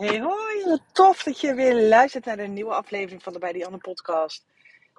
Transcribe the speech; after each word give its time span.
Hey 0.00 0.20
hoi, 0.20 0.78
tof 0.92 1.22
dat 1.22 1.40
je 1.40 1.54
weer 1.54 1.74
luistert 1.88 2.24
naar 2.24 2.38
een 2.38 2.52
nieuwe 2.52 2.74
aflevering 2.74 3.22
van 3.22 3.32
de 3.32 3.38
Bij 3.38 3.52
die 3.52 3.66
Anne 3.66 3.78
podcast. 3.78 4.46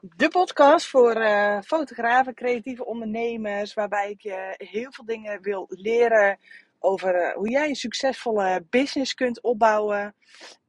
De 0.01 0.29
podcast 0.29 0.87
voor 0.87 1.17
uh, 1.17 1.61
fotografen, 1.61 2.33
creatieve 2.33 2.85
ondernemers, 2.85 3.73
waarbij 3.73 4.09
ik 4.09 4.21
je 4.21 4.53
heel 4.57 4.91
veel 4.91 5.05
dingen 5.05 5.41
wil 5.41 5.65
leren 5.69 6.39
over 6.79 7.15
uh, 7.15 7.33
hoe 7.33 7.49
jij 7.49 7.69
een 7.69 7.75
succesvolle 7.75 8.65
business 8.69 9.13
kunt 9.13 9.41
opbouwen, 9.41 10.15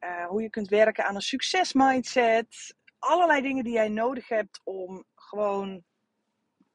uh, 0.00 0.26
hoe 0.26 0.42
je 0.42 0.50
kunt 0.50 0.68
werken 0.68 1.04
aan 1.04 1.14
een 1.14 1.20
succesmindset, 1.20 2.74
allerlei 2.98 3.42
dingen 3.42 3.64
die 3.64 3.72
jij 3.72 3.88
nodig 3.88 4.28
hebt 4.28 4.60
om 4.64 5.04
gewoon 5.14 5.82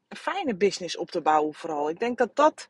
een 0.07 0.17
fijne 0.17 0.55
business 0.55 0.97
op 0.97 1.11
te 1.11 1.21
bouwen 1.21 1.53
vooral. 1.53 1.89
Ik 1.89 1.99
denk 1.99 2.17
dat 2.17 2.35
dat 2.35 2.67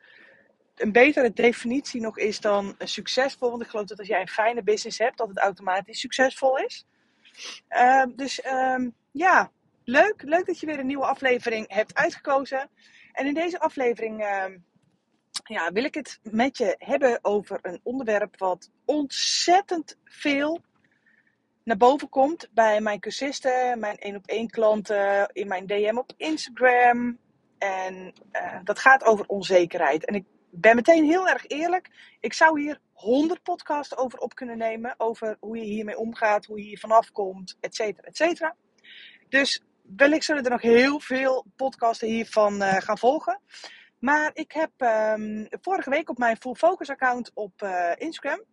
een 0.78 0.92
betere 0.92 1.34
definitie 1.34 2.02
nog 2.02 2.18
is 2.18 2.40
dan 2.40 2.76
succesvol. 2.80 3.50
Want 3.50 3.62
ik 3.62 3.70
geloof 3.70 3.86
dat 3.86 4.00
als 4.00 4.08
jij 4.08 4.22
een 4.22 4.28
fijne 4.28 4.64
business 4.64 4.98
hebt, 4.98 5.18
dat 5.18 5.28
het 5.28 5.38
automatisch 5.38 6.00
succesvol 6.00 6.58
is. 6.58 6.86
Uh, 7.70 8.04
dus 8.16 8.46
um, 8.46 8.96
ja, 9.12 9.52
leuk. 9.84 10.22
Leuk 10.22 10.46
dat 10.46 10.60
je 10.60 10.66
weer 10.66 10.80
een 10.80 10.86
nieuwe 10.86 11.06
aflevering 11.06 11.74
hebt 11.74 11.96
uitgekozen. 11.96 12.70
En 13.14 13.26
in 13.26 13.34
deze 13.34 13.60
aflevering 13.60 14.22
uh, 14.22 14.46
ja, 15.44 15.72
wil 15.72 15.84
ik 15.84 15.94
het 15.94 16.20
met 16.24 16.58
je 16.58 16.76
hebben 16.78 17.20
over 17.22 17.60
een 17.62 17.80
onderwerp 17.84 18.40
wat 18.40 18.70
ontzettend 18.86 19.98
veel 20.04 20.62
naar 21.64 21.78
boven 21.78 22.10
komt 22.10 22.50
bij 22.54 22.82
mijn 22.82 23.00
cursisten, 23.00 23.80
mijn 23.80 23.98
één 23.98 24.16
op 24.16 24.26
één 24.26 24.50
klanten, 24.50 25.30
in 25.34 25.48
mijn 25.48 25.66
DM 25.66 25.98
op 25.98 26.14
Instagram. 26.18 27.18
En 27.58 28.14
uh, 28.32 28.60
dat 28.64 28.80
gaat 28.80 29.04
over 29.04 29.26
onzekerheid. 29.26 30.06
En 30.06 30.16
ik 30.16 30.26
ben 30.50 30.76
meteen 30.76 31.06
heel 31.06 31.28
erg 31.28 31.48
eerlijk. 31.48 31.90
Ik 32.20 32.34
zou 32.34 32.62
hier 32.62 32.80
100 32.94 33.44
podcasts 33.44 33.98
over 33.98 34.20
op 34.20 34.36
kunnen 34.36 34.58
nemen. 34.58 34.94
Over 34.98 35.38
hoe 35.40 35.58
je 35.58 35.64
hiermee 35.64 35.98
omgaat, 35.98 36.46
hoe 36.46 36.58
je 36.58 36.66
hier 36.66 36.80
vanaf 36.80 37.12
komt, 37.12 37.58
et 37.60 37.76
cetera, 37.76 38.08
et 38.08 38.18
cetera. 38.18 38.56
Dus 39.30 39.62
wellicht 39.96 40.26
zullen 40.26 40.44
er 40.44 40.50
nog 40.50 40.62
heel 40.62 41.00
veel 41.00 41.46
podcasten 41.56 42.08
hiervan 42.08 42.62
uh, 42.62 42.74
gaan 42.74 42.98
volgen. 42.98 43.40
Maar 44.00 44.32
ik 44.34 44.52
heb 44.52 44.72
um, 44.78 45.48
vorige 45.50 45.90
week 45.90 46.10
op 46.10 46.18
mijn 46.18 46.38
Full 46.38 46.54
Focus 46.54 46.90
account 46.90 47.32
op 47.34 47.62
uh, 47.62 47.92
Instagram. 47.96 48.44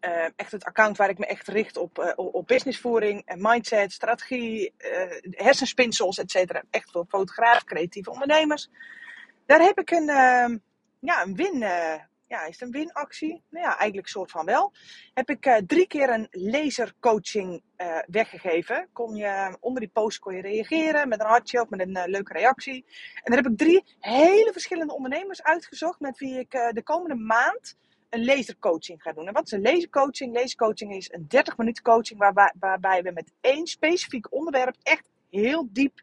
Uh, 0.00 0.24
echt 0.36 0.52
het 0.52 0.64
account 0.64 0.96
waar 0.96 1.08
ik 1.08 1.18
me 1.18 1.26
echt 1.26 1.48
richt 1.48 1.76
op, 1.76 2.14
op 2.16 2.46
businessvoering 2.46 3.22
en 3.24 3.38
mindset, 3.40 3.92
strategie, 3.92 4.74
hersenspinsels, 5.30 6.18
et 6.18 6.30
cetera. 6.30 6.62
Echt 6.70 6.90
voor 6.90 7.04
fotografen, 7.08 7.66
creatieve 7.66 8.10
ondernemers. 8.10 8.70
Daar 9.46 9.60
heb 9.60 9.78
ik 9.78 9.90
een 9.90 10.08
ehm, 10.08 10.56
ja, 11.00 11.22
een 11.22 11.36
win. 11.36 11.62
Uh, 11.62 11.94
ja, 12.26 12.44
is 12.44 12.60
een 12.60 12.70
winactie? 12.70 13.42
Nou 13.50 13.64
ja, 13.64 13.76
eigenlijk 13.78 14.08
soort 14.08 14.30
van 14.30 14.44
wel. 14.44 14.72
Heb 15.14 15.30
ik 15.30 15.46
uh, 15.46 15.56
drie 15.66 15.86
keer 15.86 16.10
een 16.10 16.26
lasercoaching 16.30 17.62
uh, 17.76 17.98
weggegeven. 18.06 18.88
Kon 18.92 19.14
je, 19.14 19.56
onder 19.60 19.80
die 19.80 19.90
post 19.92 20.18
kon 20.18 20.34
je 20.34 20.42
reageren 20.42 21.08
met 21.08 21.20
een 21.20 21.26
hartje 21.26 21.60
of 21.60 21.68
met 21.68 21.80
een 21.80 22.10
leuke 22.10 22.32
reactie. 22.32 22.84
En 23.14 23.32
daar 23.32 23.42
heb 23.42 23.52
ik 23.52 23.58
drie 23.58 23.84
hele 24.00 24.52
verschillende 24.52 24.94
ondernemers 24.94 25.42
uitgezocht 25.42 26.00
met 26.00 26.18
wie 26.18 26.38
ik 26.38 26.50
de 26.50 26.82
komende 26.84 27.24
maand 27.24 27.76
een 28.10 28.24
lasercoaching 28.24 29.02
ga 29.02 29.12
doen. 29.12 29.26
En 29.26 29.32
wat 29.32 29.44
is 29.46 29.52
een 29.52 29.62
lasercoaching? 29.62 30.34
Lasercoaching 30.34 30.96
is 30.96 31.12
een 31.12 31.24
30 31.28 31.56
minuten 31.56 31.82
coaching 31.82 32.18
waarbij 32.58 33.02
we 33.02 33.10
met 33.10 33.32
één 33.40 33.66
specifiek 33.66 34.32
onderwerp 34.32 34.76
echt 34.82 35.08
heel 35.30 35.68
diep 35.70 36.02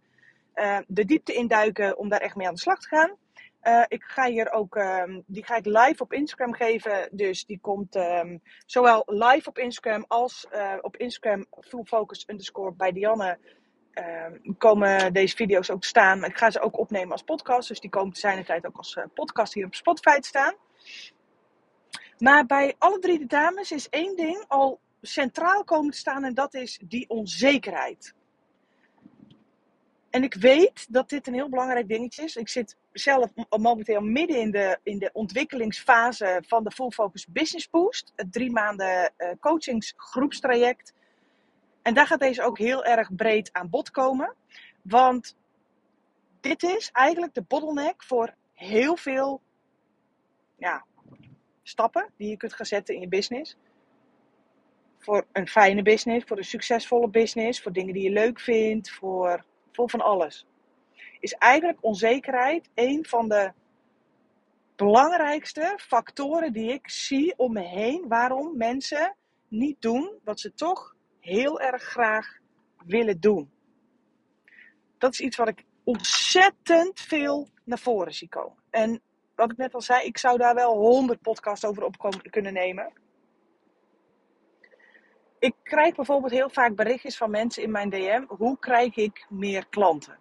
de 0.87 1.05
diepte 1.05 1.33
induiken 1.33 1.97
om 1.97 2.09
daar 2.09 2.21
echt 2.21 2.35
mee 2.35 2.47
aan 2.47 2.53
de 2.53 2.59
slag 2.59 2.79
te 2.79 2.87
gaan. 2.87 3.17
Uh, 3.67 3.83
ik 3.87 4.03
ga 4.03 4.25
hier 4.25 4.51
ook, 4.51 4.75
um, 4.75 5.23
die 5.27 5.45
ga 5.45 5.55
ik 5.55 5.65
live 5.65 6.03
op 6.03 6.13
Instagram 6.13 6.53
geven. 6.53 7.09
Dus 7.11 7.45
die 7.45 7.59
komt 7.61 7.95
um, 7.95 8.41
zowel 8.65 9.03
live 9.05 9.49
op 9.49 9.57
Instagram 9.57 10.05
als 10.07 10.47
uh, 10.53 10.73
op 10.81 10.97
Instagram 10.97 11.45
full 11.59 11.83
focus 11.83 12.23
underscore 12.27 12.73
bij 12.73 12.91
Dianne. 12.91 13.37
Um, 13.93 14.57
komen 14.57 15.13
deze 15.13 15.35
video's 15.35 15.69
ook 15.69 15.83
staan. 15.83 16.23
Ik 16.23 16.37
ga 16.37 16.49
ze 16.49 16.59
ook 16.59 16.79
opnemen 16.79 17.11
als 17.11 17.23
podcast. 17.23 17.67
Dus 17.67 17.79
die 17.79 17.89
komen 17.89 18.13
te 18.13 18.19
zijn 18.19 18.45
tijd 18.45 18.65
ook 18.65 18.77
als 18.77 18.95
uh, 18.95 19.03
podcast 19.13 19.53
hier 19.53 19.65
op 19.65 19.75
Spotify 19.75 20.17
staan. 20.19 20.53
Maar 22.17 22.45
bij 22.45 22.75
alle 22.77 22.99
drie 22.99 23.19
de 23.19 23.25
dames 23.25 23.71
is 23.71 23.89
één 23.89 24.15
ding 24.15 24.45
al 24.47 24.79
centraal 25.01 25.63
komen 25.63 25.91
te 25.91 25.97
staan. 25.97 26.23
En 26.23 26.33
dat 26.33 26.53
is 26.53 26.79
die 26.83 27.09
onzekerheid. 27.09 28.13
En 30.15 30.23
ik 30.23 30.33
weet 30.33 30.85
dat 30.89 31.09
dit 31.09 31.27
een 31.27 31.33
heel 31.33 31.49
belangrijk 31.49 31.87
dingetje 31.87 32.23
is. 32.23 32.35
Ik 32.35 32.49
zit 32.49 32.77
zelf 32.91 33.29
momenteel 33.49 34.01
midden 34.01 34.39
in 34.39 34.51
de, 34.51 34.79
in 34.83 34.99
de 34.99 35.09
ontwikkelingsfase 35.13 36.43
van 36.47 36.63
de 36.63 36.71
Full 36.71 36.89
Focus 36.89 37.27
Business 37.27 37.69
Boost. 37.69 38.13
Het 38.15 38.33
drie 38.33 38.51
maanden 38.51 39.13
uh, 39.17 39.29
coachingsgroepstraject. 39.39 40.93
En 41.81 41.93
daar 41.93 42.07
gaat 42.07 42.19
deze 42.19 42.43
ook 42.43 42.57
heel 42.57 42.85
erg 42.85 43.15
breed 43.15 43.53
aan 43.53 43.69
bod 43.69 43.91
komen. 43.91 44.35
Want 44.81 45.37
dit 46.39 46.63
is 46.63 46.89
eigenlijk 46.91 47.33
de 47.33 47.43
bottleneck 47.47 48.03
voor 48.03 48.33
heel 48.53 48.95
veel 48.95 49.41
ja, 50.57 50.85
stappen 51.63 52.09
die 52.17 52.29
je 52.29 52.37
kunt 52.37 52.53
gaan 52.53 52.65
zetten 52.65 52.95
in 52.95 53.01
je 53.01 53.07
business. 53.07 53.57
Voor 54.99 55.25
een 55.31 55.47
fijne 55.47 55.81
business, 55.81 56.25
voor 56.25 56.37
een 56.37 56.43
succesvolle 56.43 57.09
business, 57.09 57.61
voor 57.61 57.71
dingen 57.71 57.93
die 57.93 58.03
je 58.03 58.11
leuk 58.11 58.39
vindt, 58.39 58.91
voor 58.91 59.45
vol 59.75 59.87
van 59.87 60.01
alles. 60.01 60.45
Is 61.19 61.33
eigenlijk 61.33 61.77
onzekerheid 61.81 62.69
een 62.73 63.05
van 63.05 63.29
de 63.29 63.51
belangrijkste 64.75 65.73
factoren 65.81 66.53
die 66.53 66.71
ik 66.71 66.89
zie 66.89 67.33
om 67.37 67.53
me 67.53 67.61
heen 67.61 68.07
waarom 68.07 68.57
mensen 68.57 69.15
niet 69.47 69.81
doen 69.81 70.19
wat 70.23 70.39
ze 70.39 70.53
toch 70.53 70.95
heel 71.19 71.59
erg 71.59 71.83
graag 71.83 72.37
willen 72.85 73.19
doen. 73.19 73.51
Dat 74.97 75.13
is 75.13 75.19
iets 75.19 75.37
wat 75.37 75.47
ik 75.47 75.63
ontzettend 75.83 76.99
veel 76.99 77.49
naar 77.63 77.79
voren 77.79 78.13
zie 78.13 78.29
komen. 78.29 78.57
En 78.69 79.01
wat 79.35 79.51
ik 79.51 79.57
net 79.57 79.73
al 79.73 79.81
zei, 79.81 80.05
ik 80.05 80.17
zou 80.17 80.37
daar 80.37 80.55
wel 80.55 80.73
honderd 80.73 81.21
podcasts 81.21 81.65
over 81.65 81.83
op 81.83 82.21
kunnen 82.29 82.53
nemen 82.53 82.93
ik 85.45 85.55
krijg 85.63 85.95
bijvoorbeeld 85.95 86.31
heel 86.31 86.49
vaak 86.49 86.75
berichtjes 86.75 87.17
van 87.17 87.29
mensen 87.29 87.63
in 87.63 87.71
mijn 87.71 87.89
DM. 87.89 88.23
Hoe 88.27 88.59
krijg 88.59 88.95
ik 88.95 89.25
meer 89.29 89.67
klanten? 89.69 90.19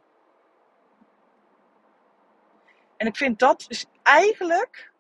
En 2.97 3.07
ik 3.07 3.17
vind 3.17 3.39
dat 3.39 3.65
dus 3.69 3.87
eigenlijk 4.03 4.93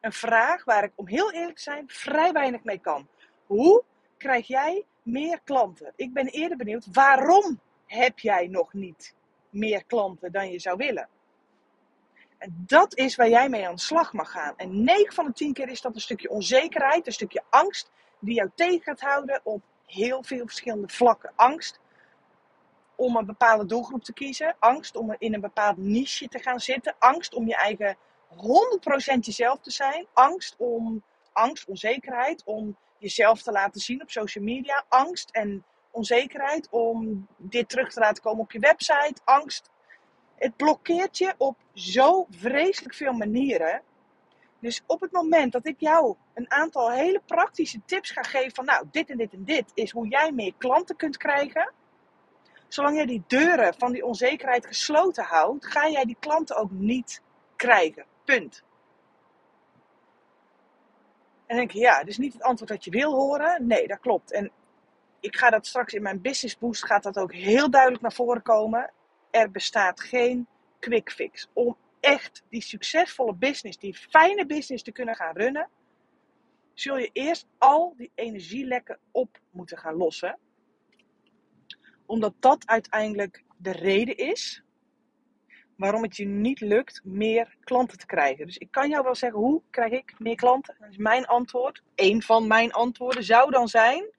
een 0.00 0.12
vraag 0.12 0.64
waar 0.64 0.84
ik, 0.84 0.92
om 0.94 1.08
heel 1.08 1.32
eerlijk 1.32 1.56
te 1.56 1.62
zijn, 1.62 1.84
vrij 1.86 2.32
weinig 2.32 2.64
mee 2.64 2.78
kan. 2.78 3.08
Hoe 3.46 3.82
krijg 4.16 4.46
jij 4.46 4.84
meer 5.02 5.40
klanten? 5.44 5.92
Ik 5.96 6.12
ben 6.12 6.26
eerder 6.26 6.56
benieuwd, 6.56 6.86
waarom 6.92 7.60
heb 7.86 8.18
jij 8.18 8.46
nog 8.46 8.72
niet 8.72 9.14
meer 9.50 9.84
klanten 9.84 10.32
dan 10.32 10.50
je 10.50 10.58
zou 10.58 10.76
willen? 10.76 11.08
En 12.38 12.64
dat 12.66 12.96
is 12.96 13.16
waar 13.16 13.28
jij 13.28 13.48
mee 13.48 13.66
aan 13.66 13.74
de 13.74 13.80
slag 13.80 14.12
mag 14.12 14.30
gaan. 14.30 14.56
En 14.56 14.84
9 14.84 15.14
van 15.14 15.26
de 15.26 15.32
10 15.32 15.52
keer 15.52 15.68
is 15.68 15.80
dat 15.80 15.94
een 15.94 16.00
stukje 16.00 16.30
onzekerheid, 16.30 17.06
een 17.06 17.12
stukje 17.12 17.42
angst 17.50 17.90
die 18.24 18.34
jou 18.34 18.50
tegen 18.54 18.82
gaat 18.82 19.00
houden 19.00 19.40
op 19.42 19.62
heel 19.86 20.22
veel 20.22 20.46
verschillende 20.46 20.88
vlakken. 20.88 21.32
Angst 21.34 21.80
om 22.96 23.16
een 23.16 23.26
bepaalde 23.26 23.66
doelgroep 23.66 24.04
te 24.04 24.12
kiezen. 24.12 24.56
Angst 24.58 24.96
om 24.96 25.14
in 25.18 25.34
een 25.34 25.40
bepaald 25.40 25.76
niche 25.76 26.28
te 26.28 26.38
gaan 26.38 26.60
zitten. 26.60 26.94
Angst 26.98 27.34
om 27.34 27.46
je 27.46 27.56
eigen 27.56 27.96
100% 28.30 29.18
jezelf 29.20 29.60
te 29.60 29.70
zijn. 29.70 30.06
Angst 30.12 30.54
om 30.58 31.02
angst, 31.32 31.68
onzekerheid 31.68 32.42
om 32.44 32.76
jezelf 32.98 33.42
te 33.42 33.52
laten 33.52 33.80
zien 33.80 34.02
op 34.02 34.10
social 34.10 34.44
media. 34.44 34.84
Angst 34.88 35.30
en 35.30 35.64
onzekerheid 35.90 36.68
om 36.70 37.26
dit 37.36 37.68
terug 37.68 37.92
te 37.92 38.00
laten 38.00 38.22
komen 38.22 38.42
op 38.42 38.52
je 38.52 38.58
website. 38.58 39.20
Angst. 39.24 39.70
Het 40.34 40.56
blokkeert 40.56 41.18
je 41.18 41.34
op 41.36 41.56
zo 41.74 42.26
vreselijk 42.30 42.94
veel 42.94 43.12
manieren. 43.12 43.82
Dus 44.64 44.82
op 44.86 45.00
het 45.00 45.12
moment 45.12 45.52
dat 45.52 45.66
ik 45.66 45.80
jou 45.80 46.16
een 46.34 46.50
aantal 46.50 46.90
hele 46.90 47.20
praktische 47.26 47.80
tips 47.86 48.10
ga 48.10 48.22
geven 48.22 48.54
van 48.54 48.64
nou, 48.64 48.86
dit 48.90 49.10
en 49.10 49.16
dit 49.16 49.32
en 49.32 49.44
dit 49.44 49.70
is 49.74 49.90
hoe 49.90 50.08
jij 50.08 50.32
meer 50.32 50.54
klanten 50.58 50.96
kunt 50.96 51.16
krijgen. 51.16 51.72
Zolang 52.68 52.96
jij 52.96 53.06
die 53.06 53.22
deuren 53.26 53.74
van 53.74 53.92
die 53.92 54.04
onzekerheid 54.04 54.66
gesloten 54.66 55.24
houdt, 55.24 55.66
ga 55.66 55.88
jij 55.88 56.04
die 56.04 56.16
klanten 56.20 56.56
ook 56.56 56.70
niet 56.70 57.22
krijgen. 57.56 58.04
Punt. 58.24 58.62
En 61.46 61.56
denk 61.56 61.70
je, 61.70 61.78
ja, 61.78 61.98
dit 61.98 62.08
is 62.08 62.18
niet 62.18 62.32
het 62.32 62.42
antwoord 62.42 62.70
dat 62.70 62.84
je 62.84 62.90
wil 62.90 63.12
horen. 63.12 63.66
Nee, 63.66 63.86
dat 63.86 64.00
klopt. 64.00 64.32
En 64.32 64.50
ik 65.20 65.36
ga 65.36 65.50
dat 65.50 65.66
straks 65.66 65.92
in 65.92 66.02
mijn 66.02 66.20
business 66.20 66.58
boost 66.58 66.86
gaat 66.86 67.02
dat 67.02 67.18
ook 67.18 67.32
heel 67.32 67.70
duidelijk 67.70 68.02
naar 68.02 68.12
voren 68.12 68.42
komen. 68.42 68.92
Er 69.30 69.50
bestaat 69.50 70.00
geen 70.00 70.46
quick 70.78 71.10
fix 71.12 71.48
om 71.52 71.76
echt 72.04 72.44
die 72.48 72.62
succesvolle 72.62 73.34
business, 73.34 73.78
die 73.78 73.94
fijne 73.94 74.46
business 74.46 74.82
te 74.82 74.92
kunnen 74.92 75.14
gaan 75.14 75.36
runnen, 75.36 75.68
zul 76.74 76.98
je 76.98 77.10
eerst 77.12 77.46
al 77.58 77.94
die 77.96 78.10
energielekken 78.14 78.98
op 79.10 79.40
moeten 79.50 79.78
gaan 79.78 79.94
lossen. 79.94 80.38
Omdat 82.06 82.34
dat 82.40 82.66
uiteindelijk 82.66 83.44
de 83.56 83.72
reden 83.72 84.16
is 84.16 84.62
waarom 85.76 86.02
het 86.02 86.16
je 86.16 86.26
niet 86.26 86.60
lukt 86.60 87.00
meer 87.04 87.56
klanten 87.60 87.98
te 87.98 88.06
krijgen. 88.06 88.46
Dus 88.46 88.56
ik 88.56 88.70
kan 88.70 88.88
jou 88.88 89.04
wel 89.04 89.14
zeggen, 89.14 89.40
hoe 89.40 89.62
krijg 89.70 89.92
ik 89.92 90.14
meer 90.18 90.34
klanten? 90.34 90.76
Dat 90.78 90.90
is 90.90 90.96
mijn 90.96 91.26
antwoord. 91.26 91.82
Een 91.94 92.22
van 92.22 92.46
mijn 92.46 92.72
antwoorden 92.72 93.24
zou 93.24 93.50
dan 93.50 93.68
zijn: 93.68 94.10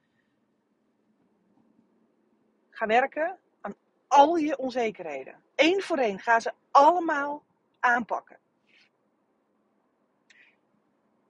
ga 2.69 2.85
werken 2.85 3.37
aan 3.61 3.75
al 4.07 4.35
je 4.35 4.57
onzekerheden. 4.57 5.35
Eén 5.55 5.81
voor 5.81 5.97
één 5.97 6.19
ga 6.19 6.39
ze 6.39 6.51
allemaal 6.71 7.43
aanpakken. 7.85 8.37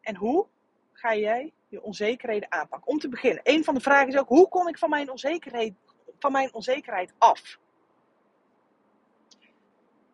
En 0.02 0.16
hoe 0.16 0.48
ga 0.94 1.16
jij 1.16 1.54
je 1.68 1.82
onzekerheden 1.82 2.52
aanpakken? 2.52 2.92
Om 2.92 3.00
te 3.00 3.10
beginnen, 3.10 3.42
een 3.44 3.64
van 3.64 3.74
de 3.74 3.80
vragen 3.80 4.08
is 4.08 4.18
ook: 4.18 4.28
hoe 4.28 4.50
kom 4.50 4.68
ik 4.68 4.78
van 4.78 4.90
mijn 4.90 5.10
onzekerheid, 5.10 5.74
van 6.20 6.32
mijn 6.32 6.54
onzekerheid 6.54 7.14
af? 7.18 7.60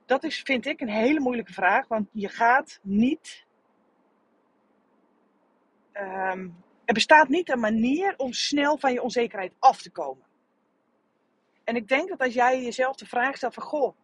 Dat 0.05 0.23
is, 0.23 0.41
vind 0.41 0.65
ik, 0.65 0.81
een 0.81 0.89
hele 0.89 1.19
moeilijke 1.19 1.53
vraag, 1.53 1.87
want 1.87 2.09
je 2.11 2.29
gaat 2.29 2.79
niet. 2.81 3.45
Ehm, 5.91 6.49
er 6.85 6.93
bestaat 6.93 7.27
niet 7.27 7.49
een 7.49 7.59
manier 7.59 8.13
om 8.17 8.33
snel 8.33 8.77
van 8.77 8.93
je 8.93 9.01
onzekerheid 9.01 9.53
af 9.59 9.81
te 9.81 9.91
komen. 9.91 10.25
En 11.63 11.75
ik 11.75 11.87
denk 11.87 12.09
dat 12.09 12.19
als 12.19 12.33
jij 12.33 12.61
jezelf 12.61 12.95
de 12.95 13.05
vraag 13.05 13.35
stelt 13.35 13.53
van 13.53 13.63
goh, 13.63 13.95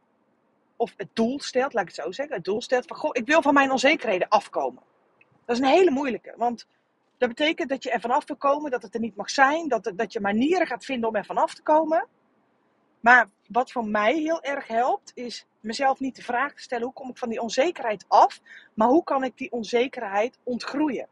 of 0.78 0.94
het 0.98 1.10
doel 1.14 1.40
stelt, 1.40 1.74
laat 1.74 1.88
ik 1.90 1.96
het 1.96 2.06
zo 2.06 2.12
zeggen, 2.12 2.36
het 2.36 2.46
doel 2.46 2.62
stelt 2.62 2.88
van 2.88 2.98
goh, 2.98 3.10
ik 3.14 3.26
wil 3.26 3.42
van 3.42 3.54
mijn 3.54 3.72
onzekerheden 3.72 4.28
afkomen. 4.28 4.84
Dat 5.46 5.56
is 5.56 5.62
een 5.62 5.70
hele 5.70 5.92
moeilijke, 5.92 6.34
want 6.38 6.68
dat 7.18 7.30
betekent 7.30 7.70
dat 7.70 7.84
je 7.84 7.92
er 7.92 8.00
vanaf 8.00 8.28
wil 8.28 8.36
komen, 8.36 8.72
dat 8.72 8.82
het 8.82 8.94
er 8.94 9.00
niet 9.00 9.16
mag 9.16 9.30
zijn, 9.30 9.68
dat, 9.68 9.92
dat 9.96 10.14
je 10.14 10.20
manieren 10.20 10.68
gaat 10.68 10.86
vinden 10.86 11.10
om 11.10 11.16
er 11.16 11.26
vanaf 11.26 11.54
te 11.54 11.64
komen. 11.64 12.08
Maar 13.00 13.30
wat 13.48 13.72
voor 13.72 13.86
mij 13.86 14.14
heel 14.14 14.42
erg 14.42 14.68
helpt, 14.68 15.12
is 15.16 15.46
mezelf 15.60 16.00
niet 16.00 16.16
de 16.16 16.24
vraag 16.24 16.54
te 16.54 16.62
stellen: 16.62 16.84
hoe 16.84 16.94
kom 16.94 17.10
ik 17.10 17.18
van 17.18 17.30
die 17.30 17.42
onzekerheid 17.42 18.06
af, 18.08 18.42
maar 18.74 18.88
hoe 18.88 19.04
kan 19.04 19.24
ik 19.24 19.38
die 19.38 19.52
onzekerheid 19.52 20.38
ontgroeien? 20.44 21.08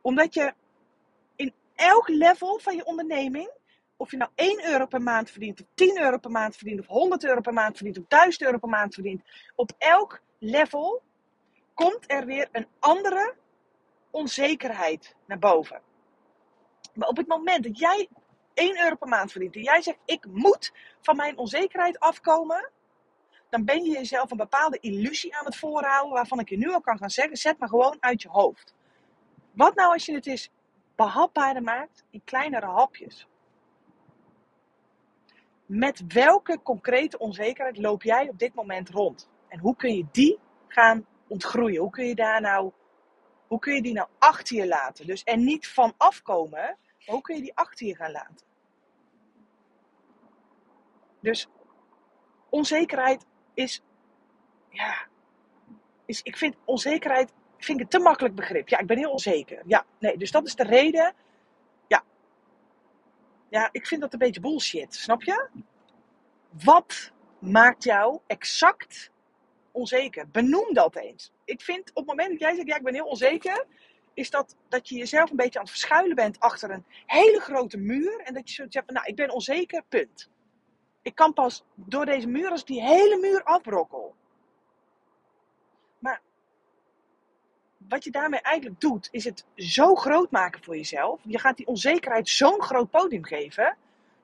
Omdat 0.00 0.34
je 0.34 0.54
in 1.36 1.52
elk 1.74 2.08
level 2.08 2.58
van 2.58 2.76
je 2.76 2.84
onderneming, 2.84 3.50
of 3.98 4.10
je 4.10 4.16
nou 4.16 4.30
1 4.34 4.64
euro 4.70 4.86
per 4.86 5.02
maand 5.02 5.30
verdient, 5.30 5.60
of 5.60 5.66
10 5.74 6.00
euro 6.00 6.18
per 6.18 6.30
maand 6.30 6.56
verdient, 6.56 6.80
of 6.80 6.86
100 6.86 7.24
euro 7.24 7.40
per 7.40 7.52
maand 7.52 7.76
verdient, 7.76 7.98
of 7.98 8.04
1000 8.08 8.42
euro 8.42 8.58
per 8.58 8.68
maand 8.68 8.94
verdient, 8.94 9.22
op 9.54 9.72
elk 9.78 10.20
level 10.38 11.02
komt 11.74 12.04
er 12.06 12.26
weer 12.26 12.48
een 12.52 12.66
andere 12.78 13.34
onzekerheid 14.10 15.16
naar 15.26 15.38
boven. 15.38 15.82
Maar 16.94 17.08
op 17.08 17.16
het 17.16 17.26
moment 17.26 17.64
dat 17.64 17.78
jij 17.78 18.08
1 18.54 18.82
euro 18.82 18.96
per 18.96 19.08
maand 19.08 19.32
verdient 19.32 19.54
en 19.54 19.62
jij 19.62 19.82
zegt: 19.82 19.98
Ik 20.04 20.26
moet 20.26 20.72
van 21.00 21.16
mijn 21.16 21.38
onzekerheid 21.38 21.98
afkomen, 21.98 22.70
dan 23.48 23.64
ben 23.64 23.84
je 23.84 23.90
jezelf 23.90 24.30
een 24.30 24.36
bepaalde 24.36 24.78
illusie 24.80 25.36
aan 25.36 25.44
het 25.44 25.56
voorhouden, 25.56 26.12
waarvan 26.12 26.38
ik 26.38 26.48
je 26.48 26.56
nu 26.56 26.72
al 26.72 26.80
kan 26.80 26.98
gaan 26.98 27.10
zeggen: 27.10 27.36
zet 27.36 27.58
maar 27.58 27.68
gewoon 27.68 27.96
uit 28.00 28.22
je 28.22 28.28
hoofd. 28.28 28.74
Wat 29.52 29.74
nou 29.74 29.92
als 29.92 30.06
je 30.06 30.14
het 30.14 30.26
eens 30.26 30.50
behapbaarder 30.96 31.62
maakt 31.62 32.04
in 32.10 32.22
kleinere 32.24 32.66
hapjes? 32.66 33.28
Met 35.68 36.12
welke 36.12 36.62
concrete 36.62 37.18
onzekerheid 37.18 37.78
loop 37.78 38.02
jij 38.02 38.28
op 38.28 38.38
dit 38.38 38.54
moment 38.54 38.88
rond? 38.88 39.28
En 39.48 39.58
hoe 39.58 39.76
kun 39.76 39.94
je 39.94 40.06
die 40.12 40.38
gaan 40.68 41.06
ontgroeien? 41.26 41.80
Hoe 41.80 41.90
kun 41.90 42.06
je 42.06 42.14
daar 42.14 42.40
nou, 42.40 42.72
hoe 43.46 43.58
kun 43.58 43.74
je 43.74 43.82
die 43.82 43.92
nou 43.92 44.08
achter 44.18 44.56
je 44.56 44.66
laten? 44.66 45.06
Dus 45.06 45.22
er 45.24 45.38
niet 45.38 45.68
van 45.68 45.94
afkomen, 45.96 46.50
maar 47.06 47.14
hoe 47.14 47.20
kun 47.20 47.34
je 47.34 47.42
die 47.42 47.56
achter 47.56 47.86
je 47.86 47.96
gaan 47.96 48.10
laten? 48.10 48.46
Dus 51.20 51.48
onzekerheid 52.48 53.26
is, 53.54 53.82
ja, 54.68 55.06
is, 56.04 56.22
ik 56.22 56.36
vind 56.36 56.56
onzekerheid 56.64 57.32
vind 57.56 57.78
ik 57.78 57.84
een 57.84 57.90
te 57.90 57.98
makkelijk 57.98 58.34
begrip. 58.34 58.68
Ja, 58.68 58.78
ik 58.78 58.86
ben 58.86 58.98
heel 58.98 59.10
onzeker. 59.10 59.62
Ja, 59.66 59.84
nee, 59.98 60.16
dus 60.16 60.30
dat 60.30 60.46
is 60.46 60.54
de 60.54 60.64
reden. 60.64 61.14
Ja, 63.48 63.68
ik 63.72 63.86
vind 63.86 64.00
dat 64.00 64.12
een 64.12 64.18
beetje 64.18 64.40
bullshit, 64.40 64.94
snap 64.94 65.22
je? 65.22 65.48
Wat 66.64 67.12
maakt 67.38 67.84
jou 67.84 68.20
exact 68.26 69.10
onzeker? 69.72 70.28
Benoem 70.28 70.74
dat 70.74 70.96
eens. 70.96 71.32
Ik 71.44 71.60
vind 71.60 71.88
op 71.88 71.96
het 71.96 72.06
moment 72.06 72.30
dat 72.30 72.40
jij 72.40 72.54
zegt, 72.54 72.66
ja, 72.68 72.76
ik 72.76 72.82
ben 72.82 72.94
heel 72.94 73.06
onzeker, 73.06 73.66
is 74.14 74.30
dat 74.30 74.56
dat 74.68 74.88
je 74.88 74.96
jezelf 74.96 75.30
een 75.30 75.36
beetje 75.36 75.58
aan 75.58 75.64
het 75.64 75.74
verschuilen 75.74 76.16
bent 76.16 76.40
achter 76.40 76.70
een 76.70 76.84
hele 77.06 77.40
grote 77.40 77.78
muur 77.78 78.20
en 78.20 78.34
dat 78.34 78.48
je 78.48 78.54
zoiets 78.54 78.74
hebt 78.74 78.90
nou, 78.90 79.06
ik 79.06 79.16
ben 79.16 79.30
onzeker, 79.30 79.82
punt. 79.88 80.30
Ik 81.02 81.14
kan 81.14 81.32
pas 81.32 81.64
door 81.74 82.06
deze 82.06 82.26
muur 82.26 82.50
als 82.50 82.60
ik 82.60 82.66
die 82.66 82.82
hele 82.82 83.18
muur 83.20 83.42
afbrokkel. 83.44 84.14
Maar 85.98 86.22
wat 87.88 88.04
je 88.04 88.10
daarmee 88.10 88.40
eigenlijk 88.40 88.80
doet, 88.80 89.08
is 89.10 89.24
het 89.24 89.44
zo 89.54 89.94
groot 89.94 90.30
maken 90.30 90.62
voor 90.62 90.76
jezelf. 90.76 91.20
Je 91.24 91.38
gaat 91.38 91.56
die 91.56 91.66
onzekerheid 91.66 92.28
zo'n 92.28 92.62
groot 92.62 92.90
podium 92.90 93.24
geven, 93.24 93.76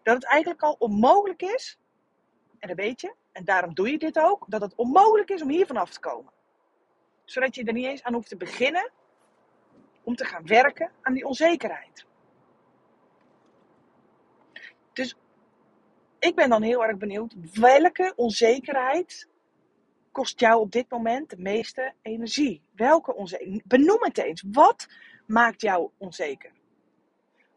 dat 0.02 0.14
het 0.14 0.25
eigenlijk 0.25 0.62
al 0.62 0.76
onmogelijk 0.78 1.43
is. 1.43 1.78
En 2.58 2.69
dat 2.69 2.76
weet 2.76 3.00
je, 3.00 3.14
en 3.32 3.44
daarom 3.44 3.75
doe 3.75 3.90
je 3.90 3.99
dit 3.99 4.19
ook, 4.19 4.44
dat 4.49 4.61
het 4.61 4.75
onmogelijk 4.75 5.31
is 5.31 5.43
om 5.43 5.49
hier 5.49 5.66
vanaf 5.66 5.90
te 5.90 6.00
komen. 6.00 6.32
Zodat 7.25 7.55
je 7.55 7.64
er 7.64 7.72
niet 7.72 7.87
eens 7.87 8.02
aan 8.02 8.14
hoeft 8.14 8.28
te 8.28 8.37
beginnen 8.37 8.90
om 10.02 10.17
te 10.17 10.25
gaan 10.25 10.46
werken 10.46 10.90
aan 11.00 11.14
die 11.14 11.26
onzekerheid. 11.26 12.06
Dus 14.93 15.17
ik 16.19 16.34
ben 16.34 16.49
dan 16.49 16.62
heel 16.62 16.84
erg 16.84 16.96
benieuwd, 16.96 17.34
welke 17.52 18.12
onzekerheid 18.17 19.28
kost 20.14 20.40
jou 20.40 20.61
op 20.61 20.72
dit 20.72 20.90
moment 20.90 21.31
de 21.31 21.38
meeste 21.38 21.93
energie? 22.02 22.62
Welke 22.75 23.14
onzekerheid? 23.14 23.62
Benoem 23.66 24.02
het 24.02 24.19
eens. 24.19 24.44
Wat 24.46 24.87
maakt 25.26 25.61
jou 25.61 25.90
onzeker? 25.99 26.52